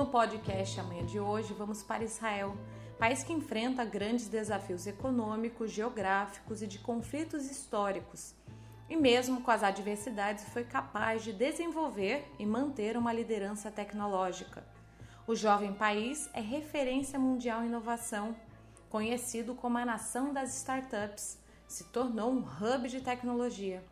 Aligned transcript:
No 0.00 0.06
podcast 0.06 0.80
amanhã 0.80 1.04
de 1.04 1.20
hoje, 1.20 1.52
vamos 1.52 1.82
para 1.82 2.02
Israel, 2.02 2.56
país 2.98 3.22
que 3.22 3.34
enfrenta 3.34 3.84
grandes 3.84 4.28
desafios 4.28 4.86
econômicos, 4.86 5.70
geográficos 5.70 6.62
e 6.62 6.66
de 6.66 6.78
conflitos 6.78 7.50
históricos. 7.50 8.34
E 8.88 8.96
mesmo 8.96 9.42
com 9.42 9.50
as 9.50 9.62
adversidades, 9.62 10.44
foi 10.54 10.64
capaz 10.64 11.22
de 11.22 11.34
desenvolver 11.34 12.26
e 12.38 12.46
manter 12.46 12.96
uma 12.96 13.12
liderança 13.12 13.70
tecnológica. 13.70 14.64
O 15.26 15.36
jovem 15.36 15.74
país 15.74 16.30
é 16.32 16.40
referência 16.40 17.18
mundial 17.18 17.62
em 17.62 17.66
inovação, 17.66 18.34
conhecido 18.88 19.54
como 19.54 19.76
a 19.76 19.84
nação 19.84 20.32
das 20.32 20.56
startups, 20.56 21.38
se 21.68 21.84
tornou 21.84 22.32
um 22.32 22.38
hub 22.38 22.88
de 22.88 23.02
tecnologia. 23.02 23.84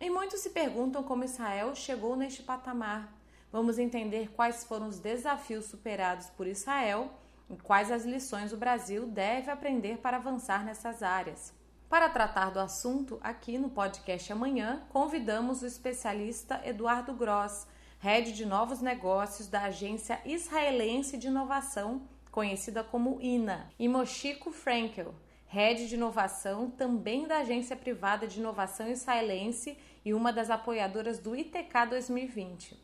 E 0.00 0.08
muitos 0.08 0.40
se 0.40 0.48
perguntam 0.48 1.02
como 1.02 1.22
Israel 1.22 1.74
chegou 1.74 2.16
neste 2.16 2.42
patamar. 2.42 3.12
Vamos 3.54 3.78
entender 3.78 4.32
quais 4.32 4.64
foram 4.64 4.88
os 4.88 4.98
desafios 4.98 5.66
superados 5.66 6.26
por 6.30 6.44
Israel 6.44 7.08
e 7.48 7.56
quais 7.56 7.92
as 7.92 8.04
lições 8.04 8.52
o 8.52 8.56
Brasil 8.56 9.06
deve 9.06 9.48
aprender 9.48 9.98
para 9.98 10.16
avançar 10.16 10.64
nessas 10.64 11.04
áreas. 11.04 11.54
Para 11.88 12.08
tratar 12.08 12.50
do 12.50 12.58
assunto, 12.58 13.16
aqui 13.22 13.56
no 13.56 13.70
podcast 13.70 14.32
amanhã, 14.32 14.82
convidamos 14.88 15.62
o 15.62 15.66
especialista 15.66 16.60
Eduardo 16.64 17.14
Gross, 17.14 17.64
head 18.00 18.32
de 18.32 18.44
novos 18.44 18.80
negócios 18.80 19.46
da 19.46 19.66
Agência 19.66 20.20
Israelense 20.24 21.16
de 21.16 21.28
Inovação, 21.28 22.08
conhecida 22.32 22.82
como 22.82 23.20
INA, 23.20 23.70
e 23.78 23.86
Moshiko 23.86 24.50
Frankel, 24.50 25.14
head 25.46 25.86
de 25.86 25.94
inovação 25.94 26.72
também 26.72 27.28
da 27.28 27.38
Agência 27.38 27.76
Privada 27.76 28.26
de 28.26 28.40
Inovação 28.40 28.88
Israelense 28.88 29.78
e 30.04 30.12
uma 30.12 30.32
das 30.32 30.50
apoiadoras 30.50 31.20
do 31.20 31.36
ITK 31.36 31.86
2020. 31.88 32.83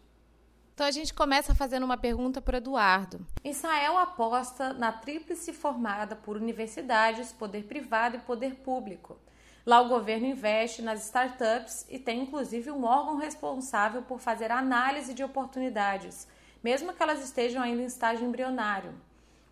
Então 0.80 0.88
a 0.88 0.92
gente 0.92 1.12
começa 1.12 1.54
fazendo 1.54 1.82
uma 1.82 1.98
pergunta 1.98 2.40
para 2.40 2.54
o 2.54 2.56
Eduardo. 2.56 3.20
Israel 3.44 3.98
aposta 3.98 4.72
na 4.72 4.90
tríplice 4.90 5.52
formada 5.52 6.16
por 6.16 6.38
universidades, 6.38 7.32
poder 7.32 7.64
privado 7.64 8.16
e 8.16 8.20
poder 8.20 8.54
público. 8.54 9.18
Lá 9.66 9.82
o 9.82 9.90
governo 9.90 10.24
investe 10.24 10.80
nas 10.80 11.04
startups 11.04 11.84
e 11.90 11.98
tem 11.98 12.22
inclusive 12.22 12.70
um 12.70 12.84
órgão 12.84 13.18
responsável 13.18 14.00
por 14.00 14.20
fazer 14.20 14.50
análise 14.50 15.12
de 15.12 15.22
oportunidades, 15.22 16.26
mesmo 16.64 16.94
que 16.94 17.02
elas 17.02 17.22
estejam 17.22 17.62
ainda 17.62 17.82
em 17.82 17.84
estágio 17.84 18.26
embrionário. 18.26 18.94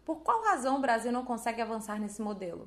Por 0.06 0.20
qual 0.20 0.42
razão 0.44 0.78
o 0.78 0.80
Brasil 0.80 1.12
não 1.12 1.26
consegue 1.26 1.60
avançar 1.60 2.00
nesse 2.00 2.22
modelo? 2.22 2.66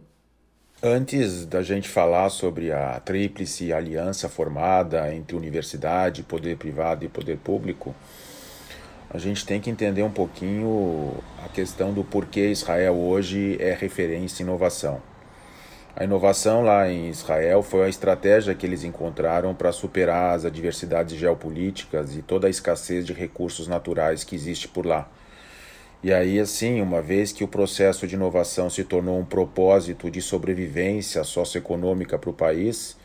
Antes 0.83 1.47
da 1.47 1.63
gente 1.63 1.89
falar 1.89 2.29
sobre 2.29 2.71
a 2.71 2.99
tríplice 2.99 3.73
aliança 3.73 4.29
formada 4.29 5.11
entre 5.15 5.35
universidade, 5.35 6.21
poder 6.21 6.57
privado 6.57 7.03
e 7.03 7.09
poder 7.09 7.39
público, 7.39 7.95
a 9.13 9.17
gente 9.17 9.45
tem 9.45 9.59
que 9.59 9.69
entender 9.69 10.03
um 10.03 10.11
pouquinho 10.11 11.13
a 11.43 11.49
questão 11.49 11.93
do 11.93 12.01
porquê 12.01 12.49
Israel 12.49 12.95
hoje 12.95 13.57
é 13.59 13.73
referência 13.73 14.41
em 14.41 14.45
inovação. 14.45 15.01
A 15.93 16.05
inovação 16.05 16.63
lá 16.63 16.89
em 16.89 17.09
Israel 17.09 17.61
foi 17.61 17.83
a 17.83 17.89
estratégia 17.89 18.55
que 18.55 18.65
eles 18.65 18.85
encontraram 18.85 19.53
para 19.53 19.73
superar 19.73 20.35
as 20.35 20.45
adversidades 20.45 21.17
geopolíticas 21.17 22.15
e 22.15 22.21
toda 22.21 22.47
a 22.47 22.49
escassez 22.49 23.05
de 23.05 23.11
recursos 23.11 23.67
naturais 23.67 24.23
que 24.23 24.33
existe 24.33 24.69
por 24.69 24.85
lá. 24.85 25.09
E 26.01 26.13
aí, 26.13 26.39
assim, 26.39 26.81
uma 26.81 27.01
vez 27.01 27.33
que 27.33 27.43
o 27.43 27.47
processo 27.49 28.07
de 28.07 28.15
inovação 28.15 28.69
se 28.69 28.85
tornou 28.85 29.19
um 29.19 29.25
propósito 29.25 30.09
de 30.09 30.21
sobrevivência 30.21 31.25
socioeconômica 31.25 32.17
para 32.17 32.29
o 32.29 32.33
país, 32.33 32.95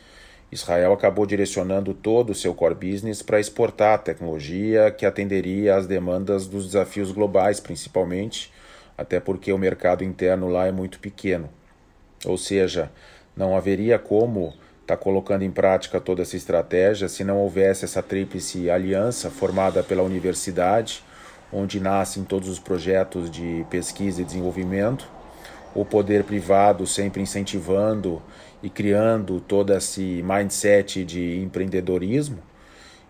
Israel 0.51 0.93
acabou 0.93 1.25
direcionando 1.25 1.93
todo 1.93 2.29
o 2.29 2.35
seu 2.35 2.53
core 2.53 2.75
business 2.75 3.21
para 3.21 3.39
exportar 3.39 3.95
a 3.95 3.97
tecnologia 3.97 4.89
que 4.91 5.05
atenderia 5.05 5.75
às 5.75 5.85
demandas 5.85 6.47
dos 6.47 6.65
desafios 6.65 7.11
globais, 7.11 7.59
principalmente, 7.59 8.51
até 8.97 9.19
porque 9.19 9.51
o 9.51 9.57
mercado 9.57 10.03
interno 10.03 10.47
lá 10.47 10.65
é 10.65 10.71
muito 10.71 10.99
pequeno. 10.99 11.49
Ou 12.25 12.37
seja, 12.37 12.89
não 13.35 13.55
haveria 13.55 13.99
como 13.99 14.53
estar 14.81 14.95
tá 14.95 14.97
colocando 14.97 15.43
em 15.43 15.51
prática 15.51 15.99
toda 15.99 16.21
essa 16.21 16.37
estratégia 16.37 17.09
se 17.09 17.23
não 17.23 17.37
houvesse 17.39 17.83
essa 17.83 18.01
tríplice 18.01 18.69
aliança 18.69 19.29
formada 19.29 19.83
pela 19.83 20.01
universidade, 20.01 21.03
onde 21.51 21.79
nascem 21.79 22.23
todos 22.23 22.47
os 22.47 22.57
projetos 22.57 23.29
de 23.29 23.65
pesquisa 23.69 24.21
e 24.21 24.25
desenvolvimento, 24.25 25.09
o 25.73 25.85
poder 25.85 26.23
privado 26.23 26.87
sempre 26.87 27.21
incentivando 27.21 28.21
e 28.61 28.69
criando 28.69 29.39
todo 29.39 29.73
esse 29.73 30.23
mindset 30.23 31.03
de 31.05 31.39
empreendedorismo 31.39 32.39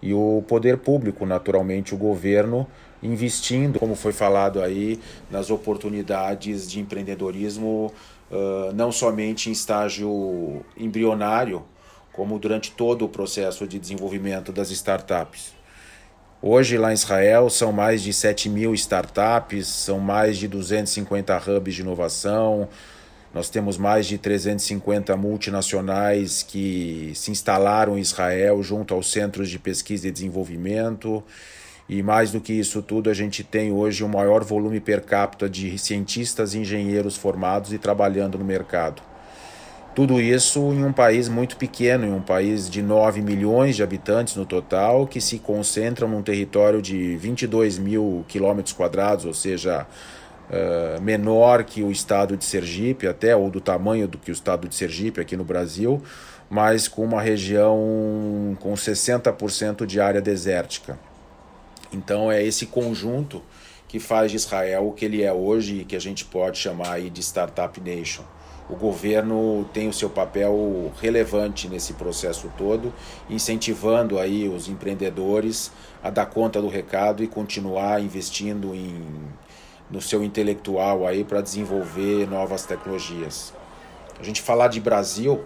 e 0.01 0.13
o 0.13 0.44
poder 0.47 0.78
público, 0.78 1.25
naturalmente 1.25 1.96
o 1.96 1.97
governo, 1.97 2.67
investindo, 3.01 3.79
como 3.79 3.96
foi 3.96 4.12
falado 4.12 4.62
aí, 4.62 5.00
nas 5.29 5.50
oportunidades 5.50 6.69
de 6.69 6.79
empreendedorismo, 6.79 7.91
não 8.75 8.91
somente 8.91 9.50
em 9.50 9.53
estágio 9.53 10.63
embrionário, 10.78 11.63
como 12.13 12.38
durante 12.38 12.72
todo 12.72 13.06
o 13.06 13.09
processo 13.09 13.66
de 13.67 13.79
desenvolvimento 13.79 14.51
das 14.51 14.69
startups. 14.69 15.56
Hoje, 16.40 16.78
lá 16.78 16.92
em 16.92 16.94
Israel, 16.94 17.50
são 17.50 17.72
mais 17.72 18.03
de 18.03 18.14
7 18.14 18.48
mil 18.48 18.72
startups, 18.75 19.66
são 19.66 20.00
mais 20.00 20.38
de 20.38 20.48
250 20.48 21.36
hubs 21.36 21.74
de 21.74 21.81
inovação, 21.81 22.70
nós 23.34 23.50
temos 23.50 23.75
mais 23.75 24.06
de 24.06 24.20
350 24.20 25.18
multinacionais 25.18 26.44
que 26.44 27.12
se 27.16 27.31
instalaram 27.31 27.97
em 27.97 28.02
Israel 28.02 28.62
junto 28.62 28.94
aos 28.94 29.12
centros 29.12 29.50
de 29.50 29.58
pesquisa 29.58 30.08
e 30.08 30.12
desenvolvimento. 30.12 31.24
E 31.90 32.03
mais 32.03 32.31
do 32.31 32.40
que 32.40 32.53
isso 32.53 32.84
tudo, 32.84 33.09
a 33.09 33.14
gente 33.14 33.44
tem 33.44 33.72
hoje 33.72 34.03
o 34.03 34.09
maior 34.09 34.44
volume 34.44 34.80
per 34.80 35.02
capita 35.02 35.50
de 35.50 35.78
cientistas 35.80 36.53
e 36.53 36.59
engenheiros 36.59 37.18
formados 37.18 37.74
e 37.74 37.80
trabalhando 37.80 38.38
no 38.38 38.46
mercado. 38.46 39.06
Tudo 39.97 40.22
isso 40.22 40.59
em 40.74 40.85
um 40.85 40.94
país 40.94 41.28
muito 41.28 41.58
pequeno, 41.58 42.06
em 42.06 42.13
um 42.13 42.22
país 42.22 42.69
de 42.69 42.84
9 42.84 43.19
milhões 43.19 43.75
de 43.75 43.81
habitantes 43.81 44.35
no 44.35 44.46
total, 44.46 45.08
que 45.08 45.19
se 45.19 45.40
concentra 45.40 46.08
num 46.08 46.22
território 46.22 46.84
de 46.84 47.18
22 47.18 47.80
mil 47.80 48.24
quilômetros 48.28 48.75
quadrados, 48.75 49.25
ou 49.25 49.34
seja, 49.34 49.88
uh, 50.52 51.02
menor 51.02 51.63
que 51.63 51.81
o 51.81 51.91
estado 51.91 52.38
de 52.38 52.46
Sergipe, 52.46 53.08
até, 53.08 53.35
ou 53.35 53.50
do 53.50 53.59
tamanho 53.59 54.08
do 54.08 54.19
que 54.19 54.30
o 54.30 54.34
estado 54.34 54.68
de 54.68 54.75
Sergipe 54.75 55.19
aqui 55.19 55.35
no 55.35 55.44
Brasil, 55.44 56.00
mas 56.47 56.88
com 56.88 57.03
uma 57.03 57.19
região 57.19 58.56
com 58.59 58.75
60% 58.75 59.84
de 59.84 60.00
área 60.00 60.22
desértica. 60.22 61.00
Então 61.91 62.31
é 62.31 62.44
esse 62.44 62.68
conjunto 62.68 63.41
que 63.88 64.00
faz 64.00 64.29
de 64.29 64.38
Israel 64.38 64.90
o 64.90 64.91
que 64.91 65.06
ele 65.06 65.24
é 65.24 65.34
hoje 65.34 65.79
e 65.79 65.85
que 65.85 65.96
a 65.96 66.00
gente 66.00 66.24
pode 66.24 66.59
chamar 66.59 67.02
de 67.02 67.19
Startup 67.24 67.81
Nation. 67.81 68.37
O 68.69 68.75
governo 68.75 69.66
tem 69.73 69.88
o 69.88 69.94
seu 69.94 70.09
papel 70.09 70.91
relevante 71.01 71.69
nesse 71.69 71.94
processo 71.94 72.51
todo, 72.57 72.94
incentivando 73.29 74.19
aí 74.19 74.50
os 74.50 74.67
empreendedores 74.67 75.72
a 76.03 76.09
dar 76.09 76.25
conta 76.25 76.61
do 76.61 76.67
recado 76.67 77.23
e 77.23 77.28
continuar 77.28 78.01
investindo 78.01 78.75
em 78.75 79.05
no 79.89 80.01
seu 80.01 80.23
intelectual 80.23 81.07
aí 81.07 81.23
para 81.23 81.41
desenvolver 81.41 82.28
novas 82.28 82.66
tecnologias. 82.66 83.53
A 84.19 84.23
gente 84.23 84.41
falar 84.41 84.67
de 84.67 84.79
Brasil, 84.79 85.45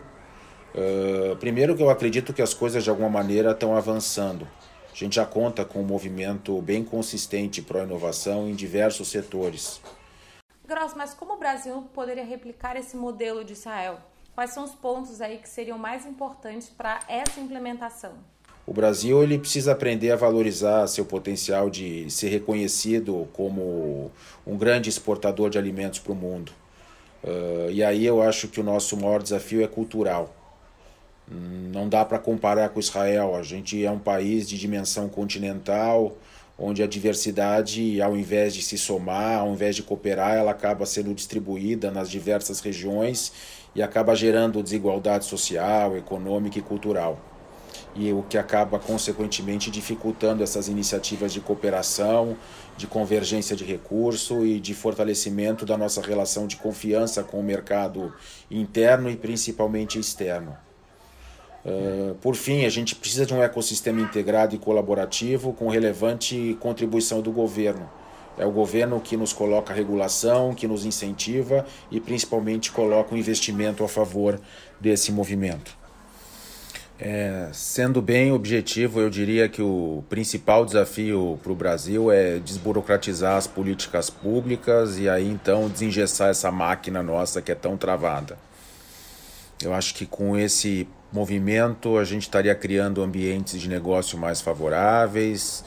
uh, 0.73 1.35
primeiro 1.35 1.75
que 1.75 1.83
eu 1.83 1.89
acredito 1.89 2.33
que 2.33 2.41
as 2.41 2.53
coisas 2.53 2.83
de 2.83 2.89
alguma 2.89 3.09
maneira 3.09 3.51
estão 3.51 3.75
avançando. 3.75 4.47
A 4.91 4.95
gente 4.95 5.15
já 5.15 5.25
conta 5.25 5.63
com 5.63 5.81
um 5.81 5.85
movimento 5.85 6.59
bem 6.61 6.83
consistente 6.83 7.61
para 7.61 7.81
a 7.81 7.83
inovação 7.83 8.49
em 8.49 8.55
diversos 8.55 9.09
setores. 9.09 9.79
Gross, 10.71 10.93
mas 10.95 11.13
como 11.13 11.33
o 11.33 11.37
Brasil 11.37 11.83
poderia 11.93 12.23
replicar 12.23 12.77
esse 12.77 12.95
modelo 12.95 13.43
de 13.43 13.51
Israel? 13.51 13.97
Quais 14.33 14.51
são 14.51 14.63
os 14.63 14.71
pontos 14.71 15.19
aí 15.19 15.37
que 15.37 15.49
seriam 15.49 15.77
mais 15.77 16.05
importantes 16.05 16.69
para 16.69 17.01
essa 17.09 17.41
implementação? 17.41 18.13
O 18.65 18.71
Brasil 18.71 19.21
ele 19.21 19.37
precisa 19.37 19.73
aprender 19.73 20.11
a 20.11 20.15
valorizar 20.15 20.87
seu 20.87 21.03
potencial 21.03 21.69
de 21.69 22.09
ser 22.09 22.29
reconhecido 22.29 23.27
como 23.33 24.09
um 24.47 24.55
grande 24.55 24.89
exportador 24.89 25.49
de 25.49 25.57
alimentos 25.57 25.99
para 25.99 26.13
o 26.13 26.15
mundo. 26.15 26.53
Uh, 27.21 27.69
e 27.69 27.83
aí 27.83 28.05
eu 28.05 28.21
acho 28.21 28.47
que 28.47 28.61
o 28.61 28.63
nosso 28.63 28.95
maior 28.95 29.21
desafio 29.21 29.61
é 29.61 29.67
cultural. 29.67 30.33
Não 31.27 31.89
dá 31.89 32.05
para 32.05 32.17
comparar 32.17 32.69
com 32.69 32.79
Israel. 32.79 33.35
A 33.35 33.43
gente 33.43 33.83
é 33.85 33.91
um 33.91 33.99
país 33.99 34.47
de 34.47 34.57
dimensão 34.57 35.09
continental, 35.09 36.15
onde 36.61 36.83
a 36.83 36.87
diversidade, 36.87 37.99
ao 38.01 38.15
invés 38.15 38.53
de 38.53 38.61
se 38.61 38.77
somar, 38.77 39.39
ao 39.39 39.51
invés 39.51 39.75
de 39.75 39.81
cooperar, 39.81 40.35
ela 40.35 40.51
acaba 40.51 40.85
sendo 40.85 41.13
distribuída 41.13 41.89
nas 41.89 42.09
diversas 42.09 42.59
regiões 42.59 43.33
e 43.73 43.81
acaba 43.81 44.15
gerando 44.15 44.61
desigualdade 44.61 45.25
social, 45.25 45.97
econômica 45.97 46.59
e 46.59 46.61
cultural 46.61 47.19
e 47.95 48.11
o 48.13 48.23
que 48.23 48.37
acaba 48.37 48.79
consequentemente 48.79 49.69
dificultando 49.69 50.43
essas 50.43 50.67
iniciativas 50.67 51.33
de 51.33 51.41
cooperação, 51.41 52.37
de 52.77 52.87
convergência 52.87 53.55
de 53.55 53.65
recurso 53.65 54.45
e 54.45 54.59
de 54.59 54.73
fortalecimento 54.73 55.65
da 55.65 55.77
nossa 55.77 56.01
relação 56.01 56.47
de 56.47 56.55
confiança 56.55 57.23
com 57.23 57.39
o 57.39 57.43
mercado 57.43 58.13
interno 58.49 59.09
e 59.09 59.15
principalmente 59.15 59.99
externo. 59.99 60.55
Uh, 61.63 62.15
por 62.15 62.35
fim, 62.35 62.65
a 62.65 62.69
gente 62.69 62.95
precisa 62.95 63.25
de 63.25 63.33
um 63.33 63.41
ecossistema 63.41 64.01
integrado 64.01 64.55
e 64.55 64.57
colaborativo 64.57 65.53
com 65.53 65.69
relevante 65.69 66.57
contribuição 66.59 67.21
do 67.21 67.31
governo. 67.31 67.89
É 68.37 68.45
o 68.45 68.51
governo 68.51 68.99
que 68.99 69.15
nos 69.15 69.33
coloca 69.33 69.73
regulação, 69.73 70.55
que 70.55 70.67
nos 70.67 70.85
incentiva 70.85 71.65
e 71.91 71.99
principalmente 71.99 72.71
coloca 72.71 73.11
o 73.11 73.15
um 73.15 73.19
investimento 73.19 73.83
a 73.83 73.87
favor 73.87 74.39
desse 74.79 75.11
movimento. 75.11 75.77
É, 77.03 77.49
sendo 77.51 77.99
bem 77.99 78.31
objetivo, 78.31 78.99
eu 78.99 79.09
diria 79.09 79.49
que 79.49 79.61
o 79.61 80.03
principal 80.07 80.63
desafio 80.63 81.39
para 81.41 81.51
o 81.51 81.55
Brasil 81.55 82.11
é 82.11 82.37
desburocratizar 82.37 83.37
as 83.37 83.47
políticas 83.47 84.09
públicas 84.09 84.99
e 84.99 85.09
aí 85.09 85.27
então 85.27 85.67
desengessar 85.67 86.29
essa 86.29 86.51
máquina 86.51 87.01
nossa 87.01 87.41
que 87.41 87.51
é 87.51 87.55
tão 87.55 87.75
travada. 87.75 88.37
Eu 89.63 89.73
acho 89.73 89.95
que 89.95 90.05
com 90.05 90.37
esse 90.37 90.87
movimento 91.11 91.97
a 91.97 92.03
gente 92.03 92.23
estaria 92.23 92.55
criando 92.55 93.01
ambientes 93.01 93.59
de 93.59 93.67
negócio 93.67 94.17
mais 94.17 94.41
favoráveis, 94.41 95.63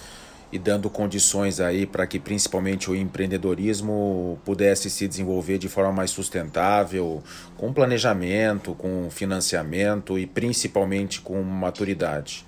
e 0.55 0.59
dando 0.59 0.89
condições 0.89 1.59
aí 1.59 1.85
para 1.85 2.07
que 2.07 2.21
principalmente 2.21 2.89
o 2.89 2.95
empreendedorismo 2.95 4.39
pudesse 4.45 4.89
se 4.89 5.09
desenvolver 5.09 5.59
de 5.59 5.69
forma 5.69 5.91
mais 5.91 6.13
sustentável, 6.13 7.25
com 7.57 7.73
planejamento, 7.73 8.73
com 8.73 9.11
financiamento 9.11 10.17
e 10.17 10.27
principalmente 10.27 11.21
com 11.21 11.43
maturidade. 11.43 12.47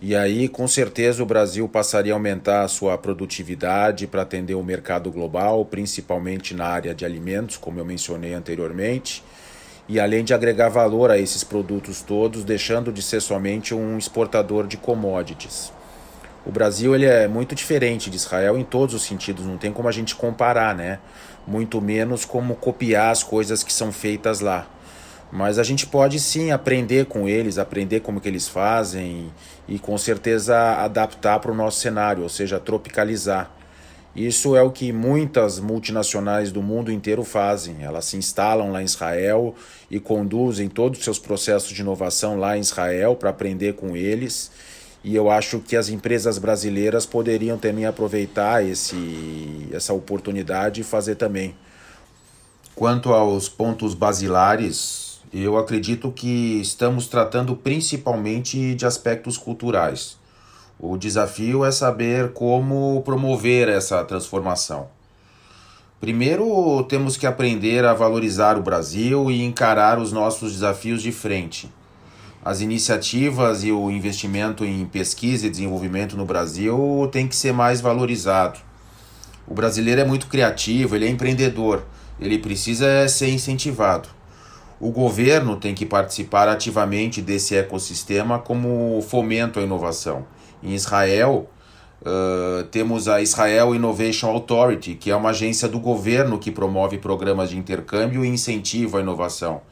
E 0.00 0.16
aí, 0.16 0.48
com 0.48 0.66
certeza, 0.66 1.22
o 1.22 1.26
Brasil 1.26 1.68
passaria 1.68 2.14
a 2.14 2.16
aumentar 2.16 2.62
a 2.62 2.68
sua 2.68 2.96
produtividade 2.96 4.06
para 4.06 4.22
atender 4.22 4.54
o 4.54 4.64
mercado 4.64 5.10
global, 5.10 5.62
principalmente 5.66 6.54
na 6.54 6.64
área 6.64 6.94
de 6.94 7.04
alimentos, 7.04 7.58
como 7.58 7.78
eu 7.78 7.84
mencionei 7.84 8.32
anteriormente, 8.32 9.22
e 9.90 9.98
além 9.98 10.22
de 10.22 10.32
agregar 10.32 10.68
valor 10.68 11.10
a 11.10 11.18
esses 11.18 11.42
produtos 11.42 12.00
todos, 12.00 12.44
deixando 12.44 12.92
de 12.92 13.02
ser 13.02 13.20
somente 13.20 13.74
um 13.74 13.98
exportador 13.98 14.68
de 14.68 14.76
commodities. 14.76 15.72
O 16.46 16.52
Brasil 16.52 16.94
ele 16.94 17.06
é 17.06 17.26
muito 17.26 17.56
diferente 17.56 18.08
de 18.08 18.14
Israel 18.14 18.56
em 18.56 18.62
todos 18.62 18.94
os 18.94 19.02
sentidos, 19.02 19.44
não 19.44 19.58
tem 19.58 19.72
como 19.72 19.88
a 19.88 19.92
gente 19.92 20.14
comparar, 20.14 20.76
né? 20.76 21.00
Muito 21.44 21.80
menos 21.80 22.24
como 22.24 22.54
copiar 22.54 23.10
as 23.10 23.24
coisas 23.24 23.64
que 23.64 23.72
são 23.72 23.90
feitas 23.90 24.38
lá. 24.38 24.68
Mas 25.32 25.58
a 25.58 25.64
gente 25.64 25.88
pode 25.88 26.20
sim 26.20 26.52
aprender 26.52 27.06
com 27.06 27.28
eles, 27.28 27.58
aprender 27.58 27.98
como 27.98 28.20
que 28.20 28.28
eles 28.28 28.46
fazem 28.46 29.32
e 29.66 29.76
com 29.76 29.98
certeza 29.98 30.56
adaptar 30.76 31.40
para 31.40 31.50
o 31.50 31.54
nosso 31.54 31.80
cenário, 31.80 32.22
ou 32.22 32.28
seja, 32.28 32.60
tropicalizar. 32.60 33.50
Isso 34.14 34.56
é 34.56 34.62
o 34.62 34.70
que 34.70 34.92
muitas 34.92 35.60
multinacionais 35.60 36.50
do 36.50 36.60
mundo 36.60 36.90
inteiro 36.90 37.22
fazem. 37.22 37.82
Elas 37.82 38.06
se 38.06 38.16
instalam 38.16 38.72
lá 38.72 38.82
em 38.82 38.84
Israel 38.84 39.54
e 39.90 40.00
conduzem 40.00 40.68
todos 40.68 40.98
os 40.98 41.04
seus 41.04 41.18
processos 41.18 41.70
de 41.70 41.80
inovação 41.80 42.38
lá 42.38 42.56
em 42.56 42.60
Israel 42.60 43.14
para 43.14 43.30
aprender 43.30 43.74
com 43.74 43.96
eles 43.96 44.50
e 45.02 45.14
eu 45.14 45.30
acho 45.30 45.60
que 45.60 45.76
as 45.76 45.88
empresas 45.88 46.36
brasileiras 46.36 47.06
poderiam 47.06 47.56
também 47.56 47.86
aproveitar 47.86 48.64
esse, 48.64 49.68
essa 49.72 49.94
oportunidade 49.94 50.82
e 50.82 50.84
fazer 50.84 51.14
também. 51.14 51.54
Quanto 52.74 53.12
aos 53.12 53.48
pontos 53.48 53.94
basilares, 53.94 55.20
eu 55.32 55.56
acredito 55.56 56.12
que 56.12 56.60
estamos 56.60 57.06
tratando 57.06 57.56
principalmente 57.56 58.74
de 58.74 58.84
aspectos 58.84 59.38
culturais. 59.38 60.18
O 60.80 60.96
desafio 60.96 61.64
é 61.64 61.70
saber 61.70 62.32
como 62.32 63.02
promover 63.04 63.68
essa 63.68 64.02
transformação. 64.04 64.88
Primeiro, 66.00 66.82
temos 66.88 67.16
que 67.16 67.26
aprender 67.26 67.84
a 67.84 67.92
valorizar 67.92 68.56
o 68.56 68.62
Brasil 68.62 69.30
e 69.30 69.42
encarar 69.44 69.98
os 69.98 70.10
nossos 70.12 70.52
desafios 70.52 71.02
de 71.02 71.12
frente 71.12 71.70
as 72.42 72.62
iniciativas 72.62 73.64
e 73.64 73.70
o 73.70 73.90
investimento 73.90 74.64
em 74.64 74.86
pesquisa 74.86 75.46
e 75.46 75.50
desenvolvimento 75.50 76.16
no 76.16 76.24
Brasil 76.24 77.06
tem 77.12 77.28
que 77.28 77.36
ser 77.36 77.52
mais 77.52 77.82
valorizado. 77.82 78.58
O 79.46 79.52
brasileiro 79.52 80.00
é 80.00 80.04
muito 80.04 80.26
criativo, 80.26 80.96
ele 80.96 81.06
é 81.06 81.10
empreendedor, 81.10 81.84
ele 82.18 82.38
precisa 82.38 83.06
ser 83.08 83.28
incentivado. 83.28 84.08
O 84.80 84.90
governo 84.90 85.56
tem 85.56 85.74
que 85.74 85.84
participar 85.84 86.48
ativamente 86.48 87.20
desse 87.20 87.54
ecossistema 87.54 88.38
como 88.38 89.02
fomento 89.02 89.60
à 89.60 89.62
inovação. 89.62 90.24
Em 90.62 90.74
Israel, 90.74 91.48
uh, 92.02 92.64
temos 92.64 93.08
a 93.08 93.20
Israel 93.20 93.74
Innovation 93.74 94.28
Authority, 94.28 94.94
que 94.94 95.10
é 95.10 95.16
uma 95.16 95.30
agência 95.30 95.68
do 95.68 95.78
governo 95.78 96.38
que 96.38 96.50
promove 96.50 96.98
programas 96.98 97.50
de 97.50 97.58
intercâmbio 97.58 98.24
e 98.24 98.28
incentivo 98.28 98.98
à 98.98 99.00
inovação. 99.00 99.62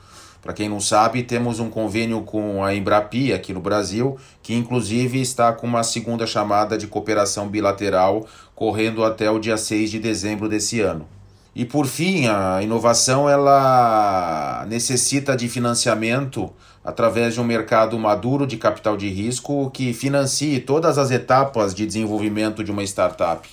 Para 0.40 0.52
quem 0.52 0.69
não 0.69 0.81
sabe, 0.81 1.25
temos 1.25 1.58
um 1.58 1.69
convênio 1.69 2.23
com 2.23 2.64
a 2.64 2.75
Embrapi 2.75 3.32
aqui 3.32 3.52
no 3.52 3.61
Brasil, 3.61 4.17
que 4.43 4.55
inclusive 4.55 5.20
está 5.20 5.52
com 5.52 5.67
uma 5.67 5.82
segunda 5.82 6.26
chamada 6.26 6.79
de 6.79 6.87
cooperação 6.87 7.49
bilateral 7.49 8.25
correndo 8.55 9.05
até 9.05 9.31
o 9.31 9.38
dia 9.38 9.56
6 9.56 9.90
de 9.90 9.99
dezembro 9.99 10.49
desse 10.49 10.81
ano. 10.81 11.06
E 11.55 11.64
por 11.64 11.87
fim, 11.87 12.29
a 12.29 12.62
inovação 12.62 13.29
ela 13.29 14.64
necessita 14.69 15.37
de 15.37 15.49
financiamento 15.49 16.52
através 16.84 17.34
de 17.34 17.40
um 17.40 17.44
mercado 17.44 17.98
maduro 17.98 18.46
de 18.46 18.56
capital 18.56 18.96
de 18.96 19.08
risco 19.08 19.70
que 19.70 19.92
financie 19.92 20.60
todas 20.60 20.98
as 20.98 21.10
etapas 21.10 21.75
de 21.75 21.86
desenvolvimento 21.86 22.64
de 22.64 22.70
uma 22.70 22.82
startup. 22.82 23.48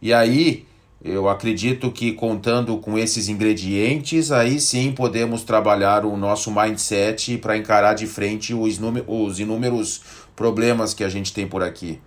E 0.00 0.12
aí, 0.12 0.66
eu 1.02 1.28
acredito 1.28 1.92
que 1.92 2.12
contando 2.12 2.76
com 2.78 2.98
esses 2.98 3.28
ingredientes, 3.28 4.32
aí 4.32 4.60
sim 4.60 4.92
podemos 4.92 5.42
trabalhar 5.42 6.04
o 6.04 6.16
nosso 6.16 6.50
mindset 6.50 7.38
para 7.38 7.56
encarar 7.56 7.94
de 7.94 8.06
frente 8.06 8.52
os, 8.52 8.80
os 9.06 9.38
inúmeros 9.38 10.00
problemas 10.34 10.94
que 10.94 11.04
a 11.04 11.08
gente 11.08 11.32
tem 11.32 11.46
por 11.46 11.62
aqui. 11.62 12.00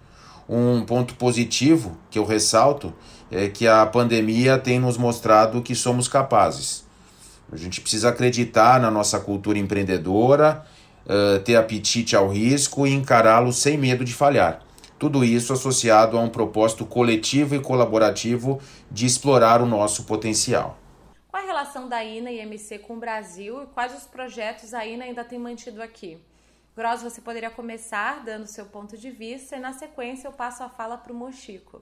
Um 0.47 0.83
ponto 0.83 1.15
positivo 1.15 1.97
que 2.09 2.19
eu 2.19 2.25
ressalto 2.25 2.93
é 3.31 3.47
que 3.47 3.65
a 3.65 3.85
pandemia 3.85 4.57
tem 4.57 4.79
nos 4.79 4.97
mostrado 4.97 5.61
que 5.61 5.73
somos 5.73 6.09
capazes. 6.09 6.83
A 7.51 7.57
gente 7.57 7.81
precisa 7.81 8.09
acreditar 8.09 8.79
na 8.79 8.89
nossa 8.89 9.19
cultura 9.19 9.59
empreendedora, 9.59 10.65
ter 11.43 11.55
apetite 11.55 12.15
ao 12.15 12.29
risco 12.29 12.87
e 12.87 12.93
encará-lo 12.93 13.51
sem 13.51 13.77
medo 13.77 14.05
de 14.05 14.13
falhar. 14.13 14.63
Tudo 14.97 15.25
isso 15.25 15.51
associado 15.51 16.17
a 16.17 16.21
um 16.21 16.29
propósito 16.29 16.85
coletivo 16.85 17.55
e 17.55 17.59
colaborativo 17.59 18.61
de 18.89 19.05
explorar 19.05 19.61
o 19.61 19.65
nosso 19.65 20.03
potencial. 20.03 20.77
Qual 21.27 21.41
a 21.41 21.45
relação 21.45 21.89
da 21.89 22.03
INA 22.03 22.31
e 22.31 22.39
MC 22.39 22.77
com 22.79 22.93
o 22.93 22.99
Brasil 22.99 23.63
e 23.63 23.65
quais 23.67 23.95
os 23.97 24.03
projetos 24.03 24.73
a 24.73 24.85
INA 24.85 25.05
ainda 25.05 25.23
tem 25.23 25.39
mantido 25.39 25.81
aqui? 25.81 26.19
Gross, 26.77 27.01
você 27.01 27.19
poderia 27.19 27.49
começar 27.49 28.23
dando 28.23 28.45
seu 28.45 28.65
ponto 28.65 28.97
de 28.97 29.11
vista 29.11 29.57
e 29.57 29.59
na 29.59 29.73
sequência 29.73 30.27
eu 30.27 30.31
passo 30.31 30.63
a 30.63 30.69
fala 30.69 30.95
para 30.97 31.11
o 31.11 31.15
Mochico. 31.15 31.81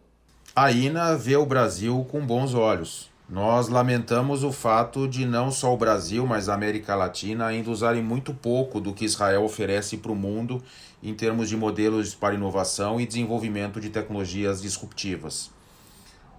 A 0.55 0.71
INA 0.71 1.15
vê 1.15 1.35
o 1.35 1.45
Brasil 1.45 2.07
com 2.09 2.25
bons 2.25 2.53
olhos. 2.53 3.11
Nós 3.29 3.67
lamentamos 3.67 4.43
o 4.43 4.51
fato 4.51 5.07
de 5.07 5.23
não 5.23 5.51
só 5.51 5.71
o 5.71 5.77
Brasil, 5.77 6.25
mas 6.25 6.49
a 6.49 6.55
América 6.55 6.95
Latina 6.95 7.45
ainda 7.45 7.69
usarem 7.69 8.01
muito 8.01 8.33
pouco 8.33 8.81
do 8.81 8.91
que 8.91 9.05
Israel 9.05 9.43
oferece 9.43 9.97
para 9.97 10.11
o 10.11 10.15
mundo 10.15 10.63
em 11.03 11.13
termos 11.13 11.47
de 11.47 11.55
modelos 11.55 12.15
para 12.15 12.33
inovação 12.33 12.99
e 12.99 13.05
desenvolvimento 13.05 13.79
de 13.79 13.91
tecnologias 13.91 14.63
disruptivas. 14.63 15.51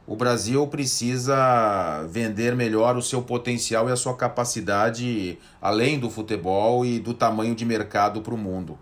O 0.05 0.17
Brasil 0.17 0.67
precisa 0.67 2.05
vender 2.09 2.57
melhor 2.57 2.97
o 2.97 3.03
seu 3.03 3.23
potencial 3.23 3.89
e 3.89 3.93
a 3.93 3.97
sua 3.97 4.17
capacidade 4.17 5.39
além 5.63 5.97
do 5.97 6.11
futebol 6.11 6.85
e 6.85 6.99
do 6.99 7.15
tamanho 7.15 7.55
de 7.55 7.65
mercado 7.65 8.21
para 8.21 8.35
o 8.35 8.39
mundo. 8.39 8.77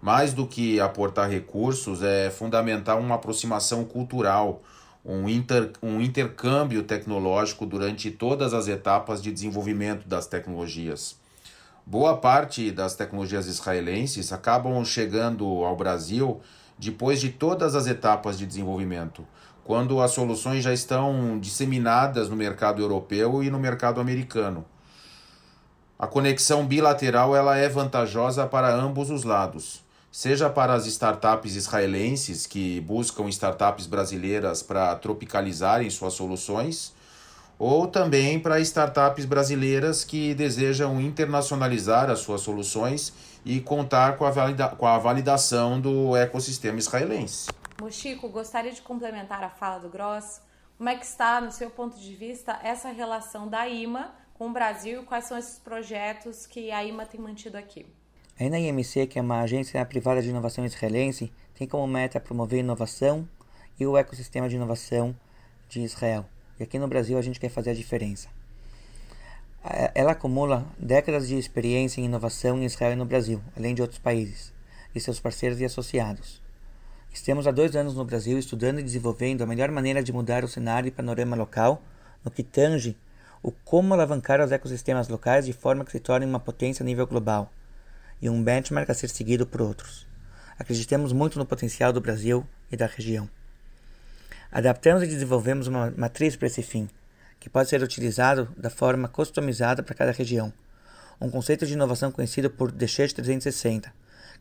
Mais 0.00 0.32
do 0.32 0.46
que 0.46 0.78
aportar 0.78 1.28
recursos, 1.28 2.04
é 2.04 2.30
fundamental 2.30 3.00
uma 3.00 3.16
aproximação 3.16 3.84
cultural, 3.84 4.62
um, 5.04 5.28
inter, 5.28 5.72
um 5.82 6.00
intercâmbio 6.00 6.82
tecnológico 6.82 7.66
durante 7.66 8.10
todas 8.10 8.54
as 8.54 8.68
etapas 8.68 9.22
de 9.22 9.32
desenvolvimento 9.32 10.06
das 10.06 10.26
tecnologias. 10.26 11.16
Boa 11.84 12.16
parte 12.16 12.70
das 12.70 12.94
tecnologias 12.94 13.46
israelenses 13.46 14.32
acabam 14.32 14.84
chegando 14.84 15.44
ao 15.64 15.76
Brasil 15.76 16.40
depois 16.78 17.20
de 17.20 17.30
todas 17.30 17.74
as 17.74 17.86
etapas 17.86 18.38
de 18.38 18.46
desenvolvimento, 18.46 19.26
quando 19.64 20.00
as 20.00 20.12
soluções 20.12 20.62
já 20.62 20.72
estão 20.72 21.38
disseminadas 21.40 22.28
no 22.28 22.36
mercado 22.36 22.80
europeu 22.80 23.42
e 23.42 23.50
no 23.50 23.58
mercado 23.58 24.00
americano. 24.00 24.64
A 25.98 26.06
conexão 26.06 26.66
bilateral 26.66 27.34
ela 27.34 27.56
é 27.56 27.68
vantajosa 27.68 28.46
para 28.46 28.74
ambos 28.74 29.10
os 29.10 29.22
lados, 29.24 29.81
seja 30.12 30.50
para 30.50 30.74
as 30.74 30.84
startups 30.86 31.56
israelenses 31.56 32.46
que 32.46 32.78
buscam 32.82 33.30
startups 33.30 33.86
brasileiras 33.86 34.62
para 34.62 34.94
tropicalizarem 34.94 35.88
suas 35.88 36.12
soluções, 36.12 36.94
ou 37.58 37.86
também 37.86 38.38
para 38.38 38.60
startups 38.60 39.24
brasileiras 39.24 40.04
que 40.04 40.34
desejam 40.34 41.00
internacionalizar 41.00 42.10
as 42.10 42.18
suas 42.18 42.42
soluções 42.42 43.14
e 43.42 43.58
contar 43.58 44.18
com 44.18 44.26
a, 44.26 44.30
valida 44.30 44.68
com 44.68 44.86
a 44.86 44.98
validação 44.98 45.80
do 45.80 46.14
ecossistema 46.14 46.78
israelense. 46.78 47.48
Mochico, 47.80 48.28
gostaria 48.28 48.72
de 48.72 48.82
complementar 48.82 49.42
a 49.42 49.48
fala 49.48 49.80
do 49.80 49.88
Gross. 49.88 50.42
Como 50.76 50.90
é 50.90 50.96
que 50.96 51.06
está, 51.06 51.40
no 51.40 51.50
seu 51.50 51.70
ponto 51.70 51.98
de 51.98 52.14
vista, 52.14 52.58
essa 52.62 52.90
relação 52.90 53.48
da 53.48 53.66
IMA 53.66 54.12
com 54.34 54.48
o 54.48 54.52
Brasil 54.52 55.02
e 55.02 55.04
quais 55.06 55.24
são 55.24 55.38
esses 55.38 55.58
projetos 55.58 56.46
que 56.46 56.70
a 56.70 56.84
IMA 56.84 57.06
tem 57.06 57.20
mantido 57.20 57.56
aqui? 57.56 57.86
A 58.42 58.44
INAIMC, 58.44 59.06
que 59.06 59.20
é 59.20 59.22
uma 59.22 59.40
agência 59.40 59.84
privada 59.86 60.20
de 60.20 60.28
inovação 60.28 60.64
israelense, 60.64 61.32
tem 61.54 61.64
como 61.64 61.86
meta 61.86 62.18
promover 62.18 62.58
inovação 62.58 63.24
e 63.78 63.86
o 63.86 63.96
ecossistema 63.96 64.48
de 64.48 64.56
inovação 64.56 65.14
de 65.68 65.80
Israel. 65.80 66.26
E 66.58 66.64
aqui 66.64 66.76
no 66.76 66.88
Brasil 66.88 67.16
a 67.16 67.22
gente 67.22 67.38
quer 67.38 67.50
fazer 67.50 67.70
a 67.70 67.74
diferença. 67.74 68.28
Ela 69.94 70.10
acumula 70.10 70.66
décadas 70.76 71.28
de 71.28 71.38
experiência 71.38 72.00
em 72.00 72.06
inovação 72.06 72.58
em 72.58 72.64
Israel 72.64 72.94
e 72.94 72.96
no 72.96 73.04
Brasil, 73.04 73.40
além 73.56 73.76
de 73.76 73.80
outros 73.80 74.00
países, 74.00 74.52
e 74.92 74.98
seus 74.98 75.20
parceiros 75.20 75.60
e 75.60 75.64
associados. 75.64 76.42
Estamos 77.12 77.46
há 77.46 77.52
dois 77.52 77.76
anos 77.76 77.94
no 77.94 78.04
Brasil 78.04 78.40
estudando 78.40 78.80
e 78.80 78.82
desenvolvendo 78.82 79.42
a 79.42 79.46
melhor 79.46 79.70
maneira 79.70 80.02
de 80.02 80.12
mudar 80.12 80.42
o 80.42 80.48
cenário 80.48 80.88
e 80.88 80.90
panorama 80.90 81.36
local 81.36 81.80
no 82.24 82.30
que 82.32 82.42
tange 82.42 82.96
o 83.40 83.52
como 83.52 83.94
alavancar 83.94 84.40
os 84.40 84.50
ecossistemas 84.50 85.06
locais 85.06 85.46
de 85.46 85.52
forma 85.52 85.84
que 85.84 85.92
se 85.92 86.00
tornem 86.00 86.28
uma 86.28 86.40
potência 86.40 86.82
a 86.82 86.84
nível 86.86 87.06
global 87.06 87.48
e 88.22 88.30
um 88.30 88.42
benchmark 88.42 88.88
a 88.88 88.94
ser 88.94 89.10
seguido 89.10 89.44
por 89.44 89.60
outros. 89.60 90.06
Acreditamos 90.56 91.12
muito 91.12 91.38
no 91.38 91.44
potencial 91.44 91.92
do 91.92 92.00
Brasil 92.00 92.46
e 92.70 92.76
da 92.76 92.86
região. 92.86 93.28
Adaptamos 94.50 95.02
e 95.02 95.06
desenvolvemos 95.08 95.66
uma 95.66 95.92
matriz 95.96 96.36
para 96.36 96.46
esse 96.46 96.62
fim, 96.62 96.88
que 97.40 97.50
pode 97.50 97.68
ser 97.68 97.82
utilizado 97.82 98.48
da 98.56 98.70
forma 98.70 99.08
customizada 99.08 99.82
para 99.82 99.94
cada 99.94 100.12
região. 100.12 100.52
Um 101.20 101.28
conceito 101.28 101.66
de 101.66 101.72
inovação 101.72 102.12
conhecido 102.12 102.48
por 102.48 102.70
Deshet 102.70 103.12
360, 103.14 103.92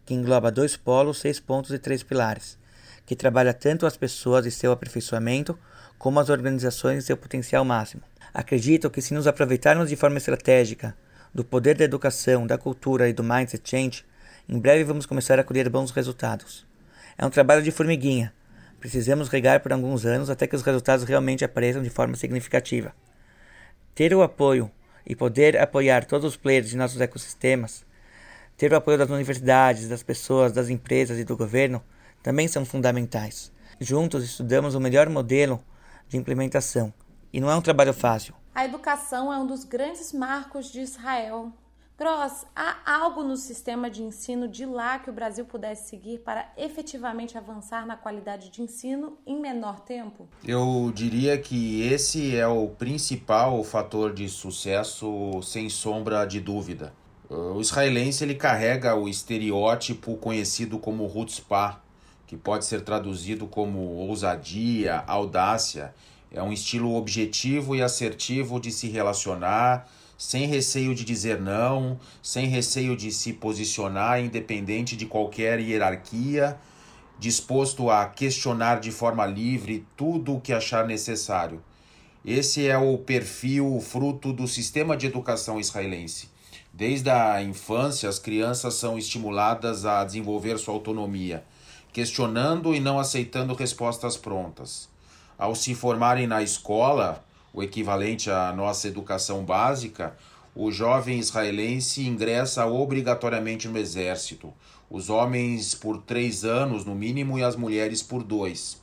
que 0.05 0.13
engloba 0.13 0.51
dois 0.51 0.77
polos, 0.77 1.19
seis 1.19 1.39
pontos 1.39 1.71
e 1.71 1.79
três 1.79 2.03
pilares, 2.03 2.57
que 3.05 3.15
trabalha 3.15 3.53
tanto 3.53 3.85
as 3.85 3.97
pessoas 3.97 4.45
e 4.45 4.51
seu 4.51 4.71
aperfeiçoamento, 4.71 5.57
como 5.97 6.19
as 6.19 6.29
organizações 6.29 7.03
e 7.03 7.07
seu 7.07 7.17
potencial 7.17 7.65
máximo. 7.65 8.03
Acredito 8.33 8.89
que 8.89 9.01
se 9.01 9.13
nos 9.13 9.27
aproveitarmos 9.27 9.89
de 9.89 9.95
forma 9.95 10.17
estratégica 10.17 10.95
do 11.33 11.43
poder 11.43 11.77
da 11.77 11.85
educação, 11.85 12.45
da 12.45 12.57
cultura 12.57 13.07
e 13.07 13.13
do 13.13 13.23
mindset 13.23 13.69
change, 13.69 14.05
em 14.47 14.59
breve 14.59 14.83
vamos 14.83 15.05
começar 15.05 15.39
a 15.39 15.43
colher 15.43 15.69
bons 15.69 15.91
resultados. 15.91 16.65
É 17.17 17.25
um 17.25 17.29
trabalho 17.29 17.61
de 17.61 17.71
formiguinha. 17.71 18.33
Precisamos 18.79 19.29
regar 19.29 19.61
por 19.61 19.71
alguns 19.71 20.05
anos 20.05 20.29
até 20.29 20.47
que 20.47 20.55
os 20.55 20.61
resultados 20.61 21.05
realmente 21.05 21.45
apareçam 21.45 21.81
de 21.81 21.89
forma 21.89 22.15
significativa. 22.15 22.93
Ter 23.93 24.13
o 24.13 24.21
apoio 24.21 24.71
e 25.05 25.15
poder 25.15 25.57
apoiar 25.57 26.05
todos 26.05 26.25
os 26.25 26.37
players 26.37 26.69
de 26.69 26.77
nossos 26.77 26.99
ecossistemas, 26.99 27.85
ter 28.57 28.71
o 28.73 28.75
apoio 28.75 28.97
das 28.97 29.09
universidades, 29.09 29.87
das 29.87 30.03
pessoas, 30.03 30.51
das 30.51 30.69
empresas 30.69 31.19
e 31.19 31.23
do 31.23 31.37
governo 31.37 31.81
também 32.21 32.47
são 32.47 32.65
fundamentais. 32.65 33.51
Juntos 33.79 34.23
estudamos 34.23 34.75
o 34.75 34.79
melhor 34.79 35.09
modelo 35.09 35.63
de 36.07 36.17
implementação. 36.17 36.93
E 37.33 37.39
não 37.39 37.49
é 37.49 37.55
um 37.55 37.61
trabalho 37.61 37.93
fácil. 37.93 38.35
A 38.53 38.65
educação 38.65 39.31
é 39.31 39.37
um 39.37 39.47
dos 39.47 39.63
grandes 39.63 40.11
marcos 40.11 40.69
de 40.69 40.81
Israel. 40.81 41.53
Gross, 41.97 42.45
há 42.53 42.77
algo 42.85 43.23
no 43.23 43.37
sistema 43.37 43.89
de 43.89 44.03
ensino 44.03 44.45
de 44.45 44.65
lá 44.65 44.99
que 44.99 45.09
o 45.09 45.13
Brasil 45.13 45.45
pudesse 45.45 45.87
seguir 45.87 46.19
para 46.19 46.51
efetivamente 46.57 47.37
avançar 47.37 47.85
na 47.85 47.95
qualidade 47.95 48.49
de 48.49 48.61
ensino 48.61 49.17
em 49.25 49.39
menor 49.39 49.79
tempo? 49.79 50.27
Eu 50.43 50.91
diria 50.93 51.37
que 51.37 51.81
esse 51.83 52.35
é 52.35 52.45
o 52.45 52.67
principal 52.67 53.63
fator 53.63 54.13
de 54.13 54.27
sucesso, 54.27 55.41
sem 55.41 55.69
sombra 55.69 56.25
de 56.25 56.41
dúvida. 56.41 56.91
O 57.29 57.61
israelense 57.61 58.25
ele 58.25 58.35
carrega 58.35 58.95
o 58.95 59.07
estereótipo 59.07 60.17
conhecido 60.17 60.77
como 60.77 61.05
Hutzpah, 61.05 61.79
que 62.27 62.35
pode 62.35 62.65
ser 62.65 62.81
traduzido 62.81 63.47
como 63.47 63.79
ousadia, 63.79 65.03
audácia. 65.07 65.93
É 66.31 66.41
um 66.41 66.53
estilo 66.53 66.95
objetivo 66.95 67.75
e 67.75 67.81
assertivo 67.81 68.59
de 68.59 68.71
se 68.71 68.87
relacionar, 68.87 69.87
sem 70.17 70.45
receio 70.45 70.95
de 70.95 71.03
dizer 71.03 71.41
não, 71.41 71.99
sem 72.21 72.47
receio 72.47 72.95
de 72.95 73.11
se 73.11 73.33
posicionar 73.33 74.19
independente 74.23 74.95
de 74.95 75.05
qualquer 75.05 75.59
hierarquia, 75.59 76.57
disposto 77.19 77.89
a 77.89 78.05
questionar 78.05 78.79
de 78.79 78.91
forma 78.91 79.25
livre 79.25 79.85
tudo 79.97 80.35
o 80.35 80.41
que 80.41 80.53
achar 80.53 80.87
necessário. 80.87 81.61
Esse 82.23 82.67
é 82.67 82.77
o 82.77 82.97
perfil 82.97 83.79
fruto 83.81 84.31
do 84.31 84.47
sistema 84.47 84.95
de 84.95 85.07
educação 85.07 85.59
israelense. 85.59 86.29
Desde 86.71 87.09
a 87.09 87.41
infância, 87.41 88.07
as 88.07 88.19
crianças 88.19 88.75
são 88.75 88.97
estimuladas 88.97 89.85
a 89.85 90.05
desenvolver 90.05 90.57
sua 90.57 90.73
autonomia 90.73 91.43
questionando 91.91 92.73
e 92.73 92.79
não 92.79 92.99
aceitando 92.99 93.53
respostas 93.53 94.15
prontas. 94.15 94.90
Ao 95.41 95.55
se 95.55 95.73
formarem 95.73 96.27
na 96.27 96.43
escola, 96.43 97.25
o 97.51 97.63
equivalente 97.63 98.29
à 98.29 98.53
nossa 98.53 98.87
educação 98.87 99.43
básica, 99.43 100.15
o 100.53 100.71
jovem 100.71 101.17
israelense 101.17 102.05
ingressa 102.07 102.67
obrigatoriamente 102.67 103.67
no 103.67 103.79
exército, 103.79 104.53
os 104.87 105.09
homens 105.09 105.73
por 105.73 105.97
três 106.03 106.45
anos 106.45 106.85
no 106.85 106.93
mínimo 106.93 107.39
e 107.39 107.43
as 107.43 107.55
mulheres 107.55 108.03
por 108.03 108.21
dois, 108.21 108.79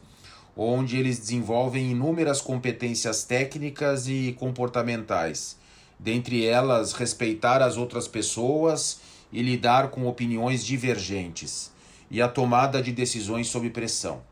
onde 0.57 0.97
eles 0.97 1.21
desenvolvem 1.21 1.93
inúmeras 1.93 2.41
competências 2.41 3.23
técnicas 3.23 4.09
e 4.09 4.35
comportamentais, 4.37 5.57
dentre 5.97 6.45
elas 6.45 6.93
respeitar 6.93 7.63
as 7.63 7.77
outras 7.77 8.09
pessoas 8.09 9.01
e 9.33 9.43
lidar 9.43 9.91
com 9.93 10.09
opiniões 10.09 10.67
divergentes 10.67 11.71
e 12.11 12.21
a 12.21 12.27
tomada 12.27 12.83
de 12.83 12.91
decisões 12.91 13.47
sob 13.47 13.71
pressão. 13.71 14.23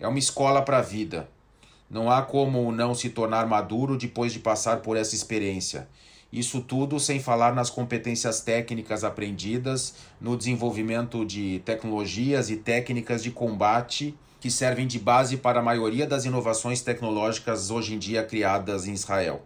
É 0.00 0.08
uma 0.08 0.18
escola 0.18 0.60
para 0.60 0.78
a 0.78 0.82
vida. 0.82 1.28
Não 1.92 2.10
há 2.10 2.22
como 2.22 2.72
não 2.72 2.94
se 2.94 3.10
tornar 3.10 3.46
maduro 3.46 3.98
depois 3.98 4.32
de 4.32 4.38
passar 4.38 4.78
por 4.78 4.96
essa 4.96 5.14
experiência. 5.14 5.86
Isso 6.32 6.62
tudo 6.62 6.98
sem 6.98 7.20
falar 7.20 7.54
nas 7.54 7.68
competências 7.68 8.40
técnicas 8.40 9.04
aprendidas, 9.04 9.94
no 10.18 10.34
desenvolvimento 10.34 11.22
de 11.22 11.60
tecnologias 11.66 12.48
e 12.48 12.56
técnicas 12.56 13.22
de 13.22 13.30
combate 13.30 14.14
que 14.40 14.50
servem 14.50 14.86
de 14.86 14.98
base 14.98 15.36
para 15.36 15.60
a 15.60 15.62
maioria 15.62 16.06
das 16.06 16.24
inovações 16.24 16.80
tecnológicas 16.80 17.70
hoje 17.70 17.94
em 17.94 17.98
dia 17.98 18.24
criadas 18.24 18.88
em 18.88 18.94
Israel. 18.94 19.42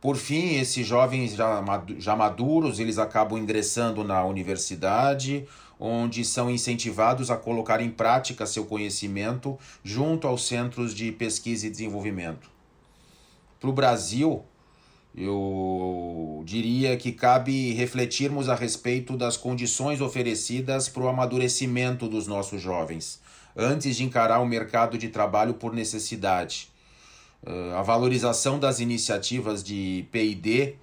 Por 0.00 0.16
fim, 0.16 0.58
esses 0.58 0.86
jovens 0.86 1.36
já 1.98 2.16
maduros, 2.16 2.78
eles 2.78 2.96
acabam 2.96 3.38
ingressando 3.38 4.02
na 4.02 4.24
universidade 4.24 5.46
onde 5.78 6.24
são 6.24 6.50
incentivados 6.50 7.30
a 7.30 7.36
colocar 7.36 7.80
em 7.80 7.90
prática 7.90 8.46
seu 8.46 8.64
conhecimento 8.64 9.58
junto 9.84 10.26
aos 10.26 10.46
centros 10.46 10.94
de 10.94 11.12
pesquisa 11.12 11.66
e 11.66 11.70
desenvolvimento. 11.70 12.50
Para 13.60 13.70
o 13.70 13.72
Brasil, 13.72 14.42
eu 15.14 16.42
diria 16.44 16.96
que 16.96 17.12
cabe 17.12 17.72
refletirmos 17.72 18.48
a 18.48 18.54
respeito 18.54 19.16
das 19.16 19.36
condições 19.36 20.00
oferecidas 20.00 20.88
para 20.88 21.02
o 21.02 21.08
amadurecimento 21.08 22.08
dos 22.08 22.26
nossos 22.26 22.60
jovens, 22.60 23.20
antes 23.56 23.96
de 23.96 24.04
encarar 24.04 24.40
o 24.40 24.46
mercado 24.46 24.98
de 24.98 25.08
trabalho 25.08 25.54
por 25.54 25.72
necessidade. 25.72 26.68
Ah, 27.44 27.80
a 27.80 27.82
valorização 27.82 28.58
das 28.58 28.78
iniciativas 28.78 29.64
de 29.64 30.06
PD 30.10 30.74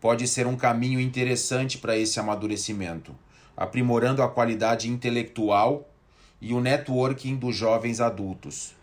pode 0.00 0.26
ser 0.28 0.46
um 0.46 0.56
caminho 0.56 1.00
interessante 1.00 1.78
para 1.78 1.96
esse 1.96 2.18
amadurecimento 2.20 3.14
aprimorando 3.56 4.22
a 4.22 4.28
qualidade 4.28 4.88
intelectual 4.88 5.88
e 6.40 6.52
o 6.52 6.60
networking 6.60 7.36
dos 7.36 7.56
jovens 7.56 8.00
adultos. 8.00 8.74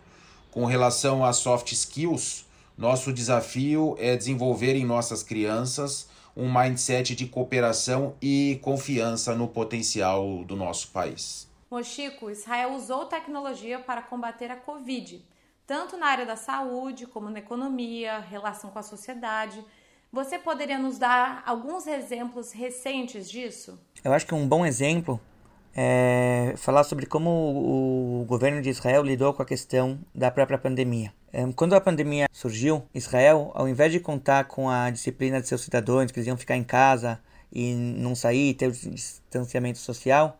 Com 0.50 0.64
relação 0.64 1.24
às 1.24 1.36
soft 1.36 1.72
skills, 1.72 2.46
nosso 2.76 3.12
desafio 3.12 3.96
é 3.98 4.16
desenvolver 4.16 4.74
em 4.74 4.84
nossas 4.84 5.22
crianças 5.22 6.08
um 6.36 6.52
mindset 6.52 7.14
de 7.14 7.26
cooperação 7.26 8.14
e 8.20 8.58
confiança 8.62 9.34
no 9.34 9.46
potencial 9.46 10.44
do 10.44 10.56
nosso 10.56 10.88
país. 10.88 11.46
Mochico, 11.70 12.30
Israel 12.30 12.72
usou 12.74 13.06
tecnologia 13.06 13.78
para 13.78 14.02
combater 14.02 14.50
a 14.50 14.56
Covid, 14.56 15.22
tanto 15.66 15.96
na 15.96 16.06
área 16.06 16.26
da 16.26 16.36
saúde 16.36 17.06
como 17.06 17.30
na 17.30 17.38
economia, 17.38 18.18
relação 18.18 18.70
com 18.70 18.78
a 18.78 18.82
sociedade 18.82 19.64
você 20.12 20.38
poderia 20.38 20.78
nos 20.78 20.98
dar 20.98 21.42
alguns 21.46 21.86
exemplos 21.86 22.52
recentes 22.52 23.30
disso? 23.30 23.80
Eu 24.04 24.12
acho 24.12 24.26
que 24.26 24.34
um 24.34 24.48
bom 24.48 24.66
exemplo 24.66 25.20
é 25.74 26.54
falar 26.56 26.82
sobre 26.82 27.06
como 27.06 27.30
o 27.30 28.24
governo 28.24 28.60
de 28.60 28.68
Israel 28.68 29.02
lidou 29.04 29.32
com 29.32 29.42
a 29.42 29.46
questão 29.46 29.96
da 30.12 30.28
própria 30.28 30.58
pandemia. 30.58 31.12
É, 31.32 31.46
quando 31.54 31.74
a 31.74 31.80
pandemia 31.80 32.26
surgiu, 32.32 32.82
Israel, 32.92 33.52
ao 33.54 33.68
invés 33.68 33.92
de 33.92 34.00
contar 34.00 34.44
com 34.44 34.68
a 34.68 34.90
disciplina 34.90 35.40
de 35.40 35.46
seus 35.46 35.62
cidadãos, 35.62 36.10
que 36.10 36.18
eles 36.18 36.26
iam 36.26 36.36
ficar 36.36 36.56
em 36.56 36.64
casa 36.64 37.20
e 37.52 37.74
não 37.74 38.16
sair, 38.16 38.54
ter 38.54 38.66
o 38.68 38.72
distanciamento 38.72 39.78
social, 39.78 40.36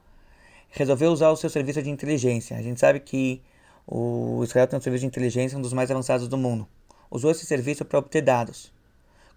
resolveu 0.69 1.13
usar 1.13 1.31
o 1.31 1.37
seu 1.37 1.49
serviço 1.49 1.81
de 1.83 1.89
inteligência. 1.89 2.57
A 2.57 2.63
gente 2.63 2.81
sabe 2.81 2.99
que 2.99 3.41
o 3.87 4.43
Israel 4.43 4.67
tem 4.67 4.77
um 4.77 4.83
serviço 4.83 5.03
de 5.03 5.07
inteligência 5.07 5.57
um 5.57 5.63
dos 5.63 5.73
mais 5.73 5.89
avançados 5.89 6.27
do 6.27 6.37
mundo. 6.37 6.67
Usou 7.09 7.31
esse 7.31 7.47
serviço 7.47 7.85
para 7.85 8.01
obter 8.01 8.23
dados. 8.23 8.73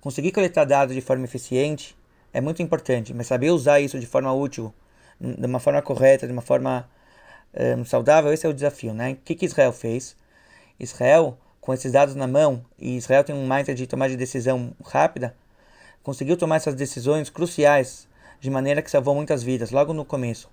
Conseguir 0.02 0.32
coletar 0.32 0.66
dados 0.66 0.96
de 0.96 1.02
forma 1.02 1.26
eficiente 1.26 1.96
é 2.36 2.42
muito 2.42 2.62
importante, 2.62 3.14
mas 3.14 3.28
saber 3.28 3.50
usar 3.50 3.80
isso 3.80 3.98
de 3.98 4.06
forma 4.06 4.32
útil, 4.34 4.74
de 5.18 5.46
uma 5.46 5.58
forma 5.58 5.82
correta, 5.82 6.28
de 6.28 6.34
uma 6.34 6.42
forma 6.42 6.86
um, 7.78 7.86
saudável, 7.86 8.34
esse 8.34 8.46
é 8.46 8.50
o 8.50 8.54
desafio. 8.54 8.94
Né? 8.94 9.14
O 9.14 9.16
que, 9.24 9.36
que 9.36 9.46
Israel 9.46 9.72
fez? 9.72 10.18
Israel, 10.78 11.38
com 11.62 11.74
esses 11.74 11.94
dados 11.94 12.14
na 12.14 12.28
mão, 12.28 12.66
e 12.78 12.98
Israel 12.98 13.24
tem 13.24 13.34
um 13.34 13.48
mindset 13.48 13.76
de 13.78 13.88
tomar 13.88 14.10
de 14.10 14.18
decisão 14.18 14.74
rápida, 14.84 15.34
conseguiu 16.04 16.36
tomar 16.36 16.58
essas 16.58 16.76
decisões 16.76 17.30
cruciais 17.30 18.06
de 18.42 18.50
maneira 18.50 18.82
que 18.82 18.92
salvou 18.92 19.16
muitas 19.16 19.42
vidas 19.42 19.72
logo 19.72 19.94
no 19.94 20.04
começo, 20.04 20.50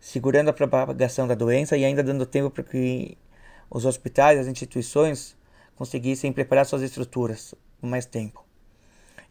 segurando 0.00 0.48
a 0.48 0.52
propagação 0.52 1.28
da 1.28 1.36
doença 1.36 1.76
e 1.76 1.84
ainda 1.84 2.02
dando 2.02 2.26
tempo 2.26 2.50
para 2.50 2.64
que 2.64 3.16
os 3.70 3.84
hospitais, 3.84 4.40
as 4.40 4.48
instituições 4.48 5.36
conseguissem 5.76 6.32
preparar 6.32 6.66
suas 6.66 6.82
estruturas 6.82 7.54
por 7.80 7.88
mais 7.88 8.06
tempo. 8.06 8.45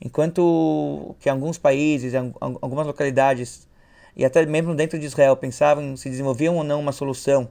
Enquanto 0.02 1.16
que 1.20 1.30
alguns 1.30 1.58
países, 1.58 2.14
algumas 2.42 2.86
localidades 2.86 3.68
e 4.16 4.26
até 4.26 4.46
mesmo 4.46 4.76
dentro 4.76 5.00
de 5.00 5.06
Israel 5.06 5.36
pensavam 5.36 5.96
se 5.98 6.10
desenvolviam 6.10 6.56
ou 6.56 6.64
não 6.64 6.80
uma 6.80 6.92
solução 6.92 7.50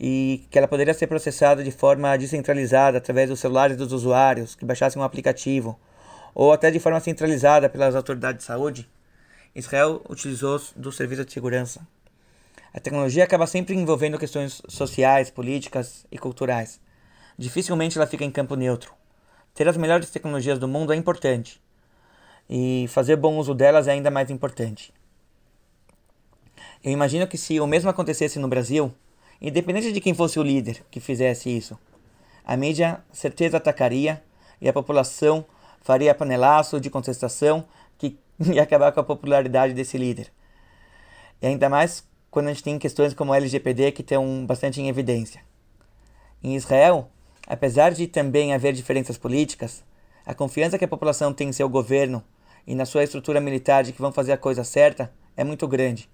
e 0.00 0.46
que 0.50 0.58
ela 0.58 0.68
poderia 0.68 0.94
ser 0.94 1.06
processada 1.06 1.64
de 1.64 1.70
forma 1.70 2.16
descentralizada 2.16 2.98
através 2.98 3.28
dos 3.28 3.40
celulares 3.40 3.76
dos 3.76 3.92
usuários 3.92 4.54
que 4.54 4.64
baixassem 4.64 5.00
um 5.00 5.04
aplicativo 5.04 5.78
ou 6.34 6.52
até 6.52 6.70
de 6.70 6.78
forma 6.78 7.00
centralizada 7.00 7.68
pelas 7.68 7.96
autoridades 7.96 8.40
de 8.40 8.46
saúde, 8.46 8.88
Israel 9.54 10.02
utilizou 10.08 10.60
do 10.76 10.92
serviço 10.92 11.24
de 11.24 11.32
segurança. 11.32 11.86
A 12.72 12.78
tecnologia 12.78 13.24
acaba 13.24 13.46
sempre 13.46 13.74
envolvendo 13.74 14.18
questões 14.18 14.62
sociais, 14.68 15.30
políticas 15.30 16.06
e 16.12 16.18
culturais. 16.18 16.80
Dificilmente 17.36 17.98
ela 17.98 18.06
fica 18.06 18.24
em 18.24 18.30
campo 18.30 18.54
neutro. 18.54 18.97
Ter 19.58 19.66
as 19.66 19.76
melhores 19.76 20.08
tecnologias 20.08 20.56
do 20.56 20.68
mundo 20.68 20.92
é 20.92 20.96
importante, 20.96 21.60
e 22.48 22.86
fazer 22.90 23.16
bom 23.16 23.38
uso 23.38 23.52
delas 23.52 23.88
é 23.88 23.90
ainda 23.90 24.08
mais 24.08 24.30
importante. 24.30 24.94
Eu 26.84 26.92
imagino 26.92 27.26
que 27.26 27.36
se 27.36 27.58
o 27.58 27.66
mesmo 27.66 27.90
acontecesse 27.90 28.38
no 28.38 28.46
Brasil, 28.46 28.94
independente 29.40 29.90
de 29.90 30.00
quem 30.00 30.14
fosse 30.14 30.38
o 30.38 30.44
líder 30.44 30.84
que 30.92 31.00
fizesse 31.00 31.50
isso, 31.50 31.76
a 32.44 32.56
mídia 32.56 33.02
certeza 33.12 33.56
atacaria 33.56 34.22
e 34.60 34.68
a 34.68 34.72
população 34.72 35.44
faria 35.82 36.14
panelaço 36.14 36.80
de 36.80 36.88
contestação 36.88 37.64
que 37.98 38.16
ia 38.54 38.62
acabar 38.62 38.92
com 38.92 39.00
a 39.00 39.04
popularidade 39.04 39.74
desse 39.74 39.98
líder. 39.98 40.30
E 41.42 41.48
ainda 41.48 41.68
mais 41.68 42.06
quando 42.30 42.46
a 42.46 42.52
gente 42.52 42.62
tem 42.62 42.78
questões 42.78 43.12
como 43.12 43.32
o 43.32 43.34
LGPD 43.34 43.90
que 43.90 44.02
estão 44.02 44.46
bastante 44.46 44.80
em 44.80 44.88
evidência. 44.88 45.42
Em 46.44 46.54
Israel, 46.54 47.10
apesar 47.48 47.92
de 47.92 48.06
também 48.06 48.52
haver 48.52 48.74
diferenças 48.74 49.16
políticas, 49.16 49.82
a 50.26 50.34
confiança 50.34 50.78
que 50.78 50.84
a 50.84 50.88
população 50.88 51.32
tem 51.32 51.48
em 51.48 51.52
seu 51.52 51.66
governo 51.66 52.22
e 52.66 52.74
na 52.74 52.84
sua 52.84 53.02
estrutura 53.02 53.40
militar 53.40 53.82
de 53.82 53.92
que 53.92 54.02
vão 54.02 54.12
fazer 54.12 54.32
a 54.32 54.36
coisa 54.36 54.62
certa 54.62 55.10
é 55.34 55.42
muito 55.42 55.66
grande. 55.66 56.10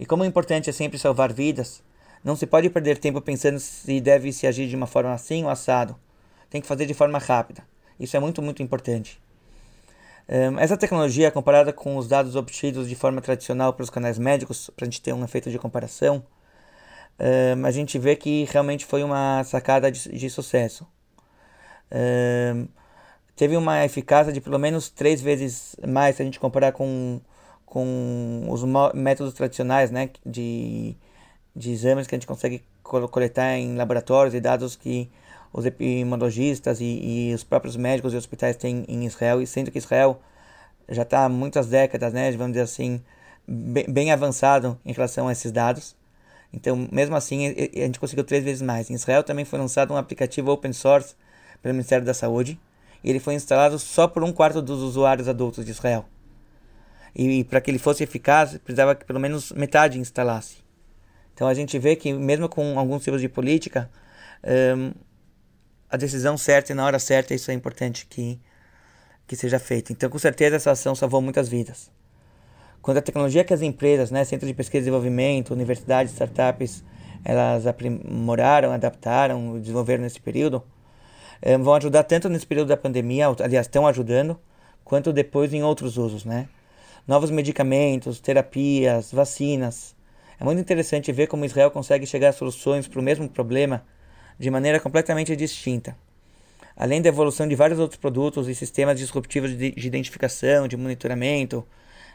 E 0.00 0.06
como 0.06 0.22
o 0.22 0.26
importante 0.26 0.70
é 0.70 0.72
sempre 0.72 0.98
salvar 0.98 1.30
vidas, 1.30 1.82
não 2.24 2.34
se 2.34 2.46
pode 2.46 2.70
perder 2.70 2.96
tempo 2.96 3.20
pensando 3.20 3.60
se 3.60 4.00
deve 4.00 4.32
se 4.32 4.46
agir 4.46 4.66
de 4.66 4.74
uma 4.74 4.86
forma 4.86 5.12
assim 5.12 5.44
ou 5.44 5.50
assado. 5.50 5.94
Tem 6.48 6.62
que 6.62 6.66
fazer 6.66 6.86
de 6.86 6.94
forma 6.94 7.18
rápida. 7.18 7.62
Isso 8.00 8.16
é 8.16 8.20
muito, 8.20 8.40
muito 8.40 8.62
importante. 8.62 9.20
Um, 10.26 10.58
essa 10.58 10.76
tecnologia, 10.78 11.30
comparada 11.30 11.72
com 11.72 11.96
os 11.98 12.08
dados 12.08 12.34
obtidos 12.34 12.88
de 12.88 12.94
forma 12.94 13.20
tradicional 13.20 13.74
pelos 13.74 13.90
canais 13.90 14.18
médicos, 14.18 14.70
para 14.74 14.86
a 14.86 14.86
gente 14.86 15.02
ter 15.02 15.12
um 15.12 15.22
efeito 15.22 15.50
de 15.50 15.58
comparação, 15.58 16.24
um, 17.18 17.66
a 17.66 17.70
gente 17.70 17.98
vê 17.98 18.16
que 18.16 18.46
realmente 18.50 18.84
foi 18.84 19.02
uma 19.02 19.44
sacada 19.44 19.90
de, 19.90 20.08
de 20.10 20.30
sucesso. 20.30 20.86
Um, 21.90 22.66
teve 23.36 23.56
uma 23.56 23.84
eficácia 23.84 24.32
de 24.32 24.40
pelo 24.40 24.58
menos 24.58 24.88
três 24.88 25.20
vezes 25.20 25.76
mais 25.86 26.16
se 26.16 26.22
a 26.22 26.24
gente 26.24 26.40
comparar 26.40 26.72
com, 26.72 27.20
com 27.66 28.46
os 28.48 28.62
métodos 28.94 29.34
tradicionais 29.34 29.90
né, 29.90 30.10
de, 30.24 30.96
de 31.54 31.70
exames 31.72 32.06
que 32.06 32.14
a 32.14 32.18
gente 32.18 32.26
consegue 32.26 32.62
coletar 32.82 33.56
em 33.56 33.76
laboratórios 33.76 34.34
e 34.34 34.40
dados 34.40 34.76
que 34.76 35.10
os 35.52 35.66
epidemiologistas 35.66 36.80
e, 36.80 37.28
e, 37.30 37.34
os 37.34 37.44
próprios 37.44 37.76
médicos 37.76 38.14
e 38.14 38.16
hospitais 38.16 38.56
têm 38.56 38.84
em 38.88 39.04
Israel, 39.04 39.40
e 39.40 39.46
sendo 39.46 39.70
que 39.70 39.78
Israel 39.78 40.20
já 40.88 41.02
está 41.02 41.24
há 41.24 41.28
muitas 41.28 41.66
décadas, 41.66 42.12
né, 42.12 42.30
vamos 42.32 42.52
dizer 42.52 42.64
assim, 42.64 43.02
bem, 43.46 43.84
bem, 43.88 44.12
avançado 44.12 44.78
em 44.84 44.92
relação 44.92 45.28
a 45.28 45.32
esses 45.32 45.52
dados. 45.52 45.94
Então, 46.52 46.88
mesmo 46.92 47.16
assim, 47.16 47.48
a 47.48 47.86
gente 47.86 47.98
conseguiu 47.98 48.24
três 48.24 48.44
vezes 48.44 48.60
mais. 48.60 48.90
Em 48.90 48.94
Israel 48.94 49.22
também 49.22 49.44
foi 49.44 49.58
lançado 49.58 49.92
um 49.94 49.96
aplicativo 49.96 50.50
open 50.50 50.72
source 50.72 51.14
pelo 51.62 51.74
Ministério 51.74 52.04
da 52.04 52.12
Saúde, 52.12 52.60
e 53.02 53.10
ele 53.10 53.20
foi 53.20 53.34
instalado 53.34 53.78
só 53.78 54.06
por 54.06 54.22
um 54.22 54.32
quarto 54.32 54.60
dos 54.60 54.80
usuários 54.80 55.28
adultos 55.28 55.64
de 55.64 55.70
Israel. 55.70 56.04
E, 57.14 57.40
e 57.40 57.44
para 57.44 57.60
que 57.60 57.70
ele 57.70 57.78
fosse 57.78 58.02
eficaz, 58.02 58.56
precisava 58.58 58.94
que 58.94 59.04
pelo 59.04 59.20
menos 59.20 59.52
metade 59.52 59.98
instalasse. 59.98 60.56
Então 61.34 61.48
a 61.48 61.54
gente 61.54 61.78
vê 61.78 61.96
que 61.96 62.12
mesmo 62.12 62.48
com 62.48 62.78
alguns 62.78 63.02
tipos 63.02 63.20
de 63.20 63.28
política, 63.28 63.90
um, 64.76 64.92
a 65.88 65.96
decisão 65.96 66.36
certa 66.36 66.72
e 66.72 66.74
na 66.74 66.84
hora 66.84 66.98
certa, 66.98 67.34
isso 67.34 67.50
é 67.50 67.54
importante 67.54 68.06
que, 68.06 68.40
que 69.26 69.36
seja 69.36 69.58
feito. 69.58 69.92
Então, 69.92 70.08
com 70.08 70.18
certeza, 70.18 70.56
essa 70.56 70.70
ação 70.70 70.94
salvou 70.94 71.20
muitas 71.20 71.48
vidas. 71.48 71.90
Quando 72.82 72.96
a 72.98 73.02
tecnologia 73.02 73.44
que 73.44 73.54
as 73.54 73.62
empresas, 73.62 74.10
né, 74.10 74.24
centros 74.24 74.48
de 74.48 74.54
pesquisa 74.54 74.78
e 74.78 74.80
desenvolvimento, 74.80 75.52
universidades, 75.52 76.12
startups, 76.12 76.82
elas 77.24 77.64
aprimoraram, 77.64 78.72
adaptaram, 78.72 79.60
desenvolveram 79.60 80.02
nesse 80.02 80.20
período, 80.20 80.60
eh, 81.40 81.56
vão 81.56 81.74
ajudar 81.74 82.02
tanto 82.02 82.28
nesse 82.28 82.44
período 82.44 82.68
da 82.68 82.76
pandemia, 82.76 83.28
aliás, 83.40 83.66
estão 83.66 83.86
ajudando, 83.86 84.36
quanto 84.84 85.12
depois 85.12 85.54
em 85.54 85.62
outros 85.62 85.96
usos, 85.96 86.24
né? 86.24 86.48
Novos 87.06 87.30
medicamentos, 87.30 88.20
terapias, 88.20 89.12
vacinas. 89.12 89.94
É 90.40 90.44
muito 90.44 90.60
interessante 90.60 91.12
ver 91.12 91.28
como 91.28 91.44
Israel 91.44 91.70
consegue 91.70 92.04
chegar 92.04 92.30
a 92.30 92.32
soluções 92.32 92.88
para 92.88 92.98
o 92.98 93.02
mesmo 93.02 93.28
problema 93.28 93.84
de 94.40 94.50
maneira 94.50 94.80
completamente 94.80 95.36
distinta. 95.36 95.96
Além 96.76 97.00
da 97.00 97.08
evolução 97.08 97.46
de 97.46 97.54
vários 97.54 97.78
outros 97.78 98.00
produtos 98.00 98.48
e 98.48 98.54
sistemas 98.56 98.98
disruptivos 98.98 99.56
de, 99.56 99.70
de 99.70 99.86
identificação, 99.86 100.66
de 100.66 100.76
monitoramento, 100.76 101.64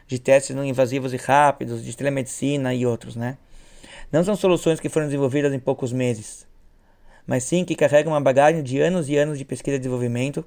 de 0.08 0.18
testes 0.18 0.56
não 0.56 0.64
invasivos 0.64 1.12
e 1.12 1.16
rápidos, 1.16 1.84
de 1.84 1.96
telemedicina 1.96 2.74
e 2.74 2.84
outros, 2.86 3.14
né? 3.14 3.36
Não 4.10 4.24
são 4.24 4.34
soluções 4.34 4.80
que 4.80 4.88
foram 4.88 5.06
desenvolvidas 5.06 5.52
em 5.52 5.60
poucos 5.60 5.92
meses, 5.92 6.46
mas 7.26 7.44
sim 7.44 7.62
que 7.62 7.76
carregam 7.76 8.14
uma 8.14 8.20
bagagem 8.20 8.62
de 8.62 8.80
anos 8.80 9.08
e 9.10 9.16
anos 9.16 9.38
de 9.38 9.44
pesquisa 9.44 9.76
e 9.76 9.78
desenvolvimento 9.78 10.42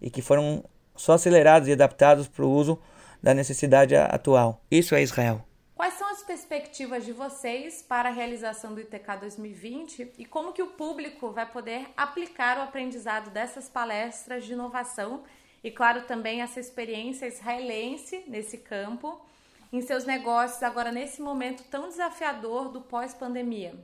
e 0.00 0.10
que 0.10 0.22
foram 0.22 0.64
só 0.96 1.12
acelerados 1.12 1.68
e 1.68 1.72
adaptados 1.72 2.26
para 2.26 2.44
o 2.44 2.50
uso 2.50 2.78
da 3.22 3.34
necessidade 3.34 3.94
atual. 3.94 4.62
Isso 4.70 4.94
é 4.94 5.02
Israel. 5.02 5.44
Quais 5.74 5.94
são 5.94 6.08
as 6.10 6.22
perspectivas 6.22 7.04
de 7.04 7.12
vocês 7.12 7.84
para 7.86 8.08
a 8.08 8.12
realização 8.12 8.74
do 8.74 8.80
ITK 8.80 9.18
2020 9.20 10.12
e 10.16 10.24
como 10.24 10.52
que 10.52 10.62
o 10.62 10.68
público 10.68 11.30
vai 11.32 11.44
poder 11.44 11.86
aplicar 11.96 12.56
o 12.56 12.62
aprendizado 12.62 13.30
dessas 13.30 13.68
palestras 13.68 14.44
de 14.44 14.54
inovação 14.54 15.22
e, 15.62 15.70
claro, 15.70 16.02
também 16.02 16.42
essa 16.42 16.60
experiência 16.60 17.26
israelense 17.26 18.24
nesse 18.26 18.58
campo 18.58 19.20
em 19.72 19.80
seus 19.80 20.04
negócios 20.04 20.62
agora 20.62 20.92
nesse 20.92 21.22
momento 21.22 21.62
tão 21.70 21.88
desafiador 21.88 22.70
do 22.70 22.80
pós-pandemia? 22.80 23.74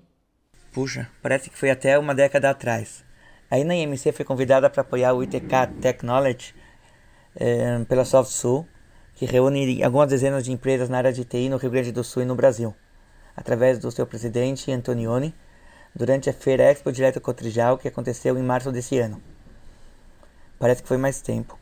Puxa, 0.72 1.10
parece 1.22 1.48
que 1.48 1.56
foi 1.56 1.70
até 1.70 1.98
uma 1.98 2.14
década 2.14 2.50
atrás. 2.50 3.04
A 3.50 3.58
IMC 3.58 4.12
foi 4.12 4.24
convidada 4.24 4.68
para 4.68 4.82
apoiar 4.82 5.14
o 5.14 5.22
ITK 5.22 5.80
Technology 5.80 6.54
eh, 7.34 7.84
pela 7.88 8.04
SoftSul 8.04 8.66
que 9.18 9.26
reúne 9.26 9.82
algumas 9.82 10.08
dezenas 10.08 10.44
de 10.44 10.52
empresas 10.52 10.88
na 10.88 10.98
área 10.98 11.12
de 11.12 11.24
TI 11.24 11.48
no 11.48 11.56
Rio 11.56 11.70
Grande 11.70 11.90
do 11.90 12.04
Sul 12.04 12.22
e 12.22 12.24
no 12.24 12.36
Brasil, 12.36 12.72
através 13.36 13.76
do 13.76 13.90
seu 13.90 14.06
presidente 14.06 14.70
Antonioni, 14.70 15.34
durante 15.92 16.30
a 16.30 16.32
Feira 16.32 16.62
Expo 16.62 16.92
Direto 16.92 17.20
Cotrijal, 17.20 17.76
que 17.76 17.88
aconteceu 17.88 18.38
em 18.38 18.42
março 18.44 18.70
desse 18.70 18.96
ano. 18.96 19.20
Parece 20.58 20.82
que 20.82 20.88
foi 20.88 20.96
mais 20.96 21.20
tempo. 21.20 21.56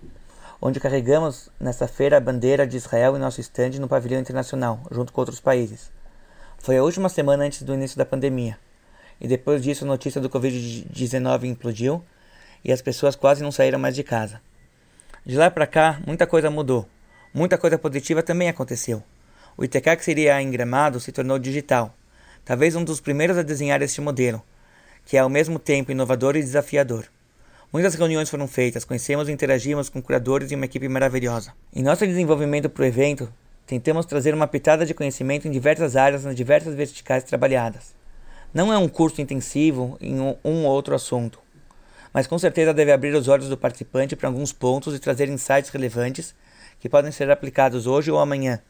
Onde 0.61 0.81
carregamos 0.81 1.51
nessa 1.61 1.87
feira 1.87 2.17
a 2.17 2.21
bandeira 2.21 2.67
de 2.67 2.79
Israel 2.79 3.15
em 3.15 3.21
nosso 3.21 3.41
estande 3.41 3.79
no 3.79 3.89
pavilhão 3.89 4.21
internacional, 4.21 4.81
junto 4.91 5.13
com 5.13 5.21
outros 5.21 5.39
países. 5.39 5.91
Foi 6.59 6.79
a 6.79 6.83
última 6.83 7.11
semana 7.11 7.45
antes 7.45 7.63
do 7.63 7.75
início 7.75 7.99
da 7.99 8.07
pandemia. 8.07 8.59
E 9.21 9.29
depois 9.29 9.63
disso 9.63 9.85
a 9.85 9.89
notícia 9.89 10.21
do 10.21 10.31
Covid-19 10.31 11.45
implodiu 11.45 12.03
e 12.65 12.73
as 12.73 12.81
pessoas 12.81 13.15
quase 13.15 13.43
não 13.43 13.53
saíram 13.53 13.79
mais 13.79 13.95
de 13.95 14.03
casa. 14.03 14.41
De 15.25 15.37
lá 15.37 15.51
para 15.51 15.67
cá, 15.67 16.01
muita 16.07 16.27
coisa 16.27 16.51
mudou. 16.51 16.89
Muita 17.35 17.59
coisa 17.59 17.79
positiva 17.79 18.23
também 18.23 18.49
aconteceu. 18.49 19.03
O 19.59 19.65
ITK 19.65 19.97
que 19.97 20.05
seria 20.05 20.41
engramado 20.41 21.01
se 21.01 21.13
tornou 21.13 21.39
digital, 21.39 21.95
talvez 22.45 22.75
um 22.77 22.85
dos 22.85 23.01
primeiros 23.01 23.37
a 23.37 23.43
desenhar 23.43 23.83
este 23.83 24.01
modelo, 24.01 24.43
que 25.05 25.17
é 25.17 25.21
ao 25.21 25.29
mesmo 25.29 25.59
tempo 25.59 25.93
inovador 25.93 26.37
e 26.37 26.41
desafiador. 26.41 27.07
Muitas 27.73 27.97
reuniões 27.97 28.31
foram 28.31 28.47
feitas, 28.47 28.85
conhecemos 28.85 29.29
e 29.29 29.33
interagimos 29.33 29.89
com 29.89 30.01
curadores 30.01 30.53
e 30.53 30.55
uma 30.55 30.67
equipe 30.67 30.89
maravilhosa. 30.89 31.53
Em 31.75 31.83
nosso 31.83 32.07
desenvolvimento 32.07 32.71
para 32.71 32.83
o 32.85 32.87
evento, 32.87 33.33
tentamos 33.67 34.07
trazer 34.07 34.33
uma 34.33 34.47
pitada 34.47 34.87
de 34.87 34.95
conhecimento 34.95 35.49
em 35.49 35.51
diversas 35.51 35.97
áreas 35.97 36.25
nas 36.25 36.37
diversas 36.37 36.77
verticais 36.77 37.25
trabalhadas. 37.25 37.95
Não 38.55 38.73
é 38.73 38.79
um 38.79 38.89
curso 38.89 39.21
intensivo 39.21 39.99
em 40.01 40.21
um 40.21 40.65
ou 40.65 40.73
outro 40.73 40.95
assunto, 40.95 41.41
mas 42.15 42.29
com 42.29 42.39
certeza 42.39 42.73
deve 42.73 42.93
abrir 42.93 43.15
os 43.15 43.27
olhos 43.27 43.49
do 43.49 43.59
participante 43.59 44.15
para 44.15 44.29
alguns 44.29 44.53
pontos 44.53 44.95
e 44.95 45.01
trazer 45.01 45.29
insights 45.29 45.71
relevantes 45.71 46.37
que 46.79 46.89
podem 46.89 47.11
ser 47.11 47.29
aplicados 47.33 47.87
hoje 47.89 48.13
ou 48.13 48.21
amanhã 48.21 48.61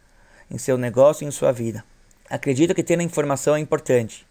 em 0.50 0.56
seu 0.56 0.78
negócio 0.78 1.22
e 1.22 1.28
em 1.28 1.30
sua 1.30 1.52
vida. 1.52 1.84
Acredito 2.30 2.74
que 2.74 2.82
ter 2.82 2.98
a 2.98 3.02
informação 3.02 3.54
é 3.54 3.60
importante, 3.60 4.26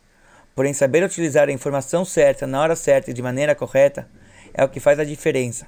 porém 0.55 0.73
saber 0.73 1.03
utilizar 1.03 1.49
a 1.49 1.53
informação 1.53 2.03
certa 2.03 2.47
na 2.47 2.59
hora 2.59 2.75
certa 2.75 3.11
e 3.11 3.13
de 3.13 3.21
maneira 3.21 3.53
correta 3.53 4.07
é 4.55 4.63
o 4.63 4.69
que 4.69 4.79
faz 4.79 4.97
a 4.97 5.03
diferença. 5.03 5.67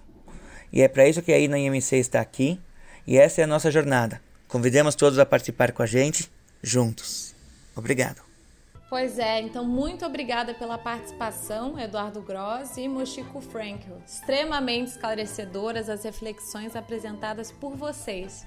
E 0.71 0.82
é 0.82 0.88
para 0.88 1.08
isso 1.08 1.21
que 1.21 1.32
a 1.32 1.39
INA 1.39 1.60
IMC 1.60 1.97
está 1.97 2.19
aqui 2.19 2.60
e 3.06 3.17
essa 3.17 3.41
é 3.41 3.43
a 3.43 3.47
nossa 3.47 3.69
jornada. 3.69 4.21
Convidamos 4.47 4.95
todos 4.95 5.19
a 5.19 5.26
participar 5.26 5.71
com 5.73 5.84
a 5.84 5.86
gente 5.86 6.32
juntos. 6.63 7.36
Obrigado. 7.76 8.21
Pois 8.89 9.19
é, 9.19 9.41
então 9.41 9.65
muito 9.65 10.06
obrigada 10.06 10.54
pela 10.54 10.78
participação, 10.78 11.78
Eduardo 11.78 12.21
Gross 12.21 12.78
e 12.78 12.88
Mochico 12.88 13.41
Frankel. 13.41 14.02
Extremamente 14.06 14.91
esclarecedoras 14.91 15.89
as 15.89 16.06
reflexões 16.06 16.73
apresentadas 16.73 17.52
por 17.52 17.76
vocês. 17.76 18.45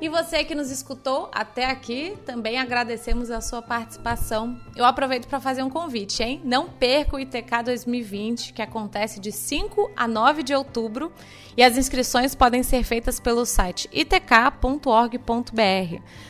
E 0.00 0.08
você 0.08 0.42
que 0.44 0.54
nos 0.54 0.70
escutou 0.70 1.28
até 1.30 1.66
aqui, 1.66 2.16
também 2.24 2.58
agradecemos 2.58 3.30
a 3.30 3.42
sua 3.42 3.60
participação. 3.60 4.58
Eu 4.74 4.86
aproveito 4.86 5.28
para 5.28 5.38
fazer 5.38 5.62
um 5.62 5.68
convite, 5.68 6.22
hein? 6.22 6.40
Não 6.42 6.70
perca 6.70 7.16
o 7.16 7.20
ITK 7.20 7.62
2020, 7.66 8.54
que 8.54 8.62
acontece 8.62 9.20
de 9.20 9.30
5 9.30 9.90
a 9.94 10.08
9 10.08 10.42
de 10.42 10.54
outubro, 10.54 11.12
e 11.54 11.62
as 11.62 11.76
inscrições 11.76 12.34
podem 12.34 12.62
ser 12.62 12.82
feitas 12.82 13.20
pelo 13.20 13.44
site 13.44 13.90
itk.org.br. 13.92 15.20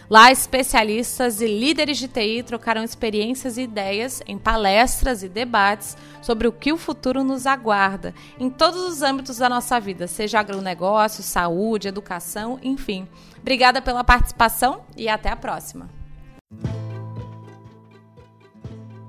Lá, 0.08 0.32
especialistas 0.32 1.40
e 1.40 1.46
líderes 1.46 1.98
de 1.98 2.08
TI 2.08 2.42
trocarão 2.42 2.82
experiências 2.82 3.56
e 3.56 3.62
ideias 3.62 4.20
em 4.26 4.36
palestras 4.36 5.22
e 5.22 5.28
debates 5.28 5.96
sobre 6.20 6.48
o 6.48 6.52
que 6.52 6.72
o 6.72 6.76
futuro 6.76 7.22
nos 7.22 7.46
aguarda, 7.46 8.12
em 8.36 8.50
todos 8.50 8.82
os 8.82 9.02
âmbitos 9.02 9.36
da 9.36 9.48
nossa 9.48 9.78
vida, 9.78 10.08
seja 10.08 10.40
agronegócio, 10.40 11.22
saúde, 11.22 11.86
educação, 11.86 12.58
enfim. 12.62 13.06
Obrigada 13.40 13.59
pela 13.82 14.02
participação 14.02 14.86
e 14.96 15.06
até 15.06 15.28
a 15.28 15.36
próxima. 15.36 15.90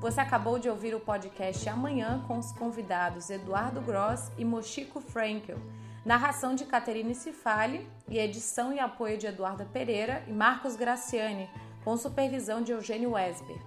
Você 0.01 0.19
acabou 0.19 0.59
de 0.59 0.67
ouvir 0.67 0.93
o 0.93 0.99
podcast 0.99 1.69
Amanhã 1.69 2.21
com 2.27 2.37
os 2.37 2.51
convidados 2.51 3.29
Eduardo 3.29 3.79
Gross 3.79 4.29
e 4.37 4.43
Mochico 4.43 4.99
Frankel. 4.99 5.57
Narração 6.03 6.53
de 6.53 6.65
Caterine 6.65 7.15
Cifali 7.15 7.87
e 8.09 8.19
edição 8.19 8.73
e 8.73 8.79
apoio 8.79 9.17
de 9.17 9.25
Eduarda 9.25 9.65
Pereira 9.71 10.21
e 10.27 10.33
Marcos 10.33 10.75
Graciani, 10.75 11.49
com 11.85 11.95
supervisão 11.95 12.61
de 12.61 12.73
Eugênio 12.73 13.11
Wesber. 13.11 13.57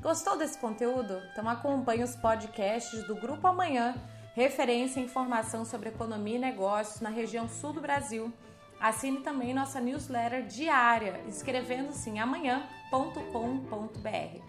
Gostou 0.00 0.38
desse 0.38 0.56
conteúdo? 0.58 1.20
Então 1.32 1.48
acompanhe 1.48 2.04
os 2.04 2.14
podcasts 2.14 3.02
do 3.08 3.16
Grupo 3.16 3.48
Amanhã, 3.48 3.96
referência 4.34 5.00
e 5.00 5.04
informação 5.04 5.64
sobre 5.64 5.88
economia 5.88 6.36
e 6.36 6.38
negócios 6.38 7.00
na 7.00 7.08
região 7.08 7.48
sul 7.48 7.72
do 7.72 7.80
Brasil 7.80 8.32
Assine 8.80 9.20
também 9.20 9.52
nossa 9.52 9.80
newsletter 9.80 10.46
diária, 10.46 11.20
escrevendo-se 11.26 12.10
em 12.10 12.20
amanhã.com.br. 12.20 14.47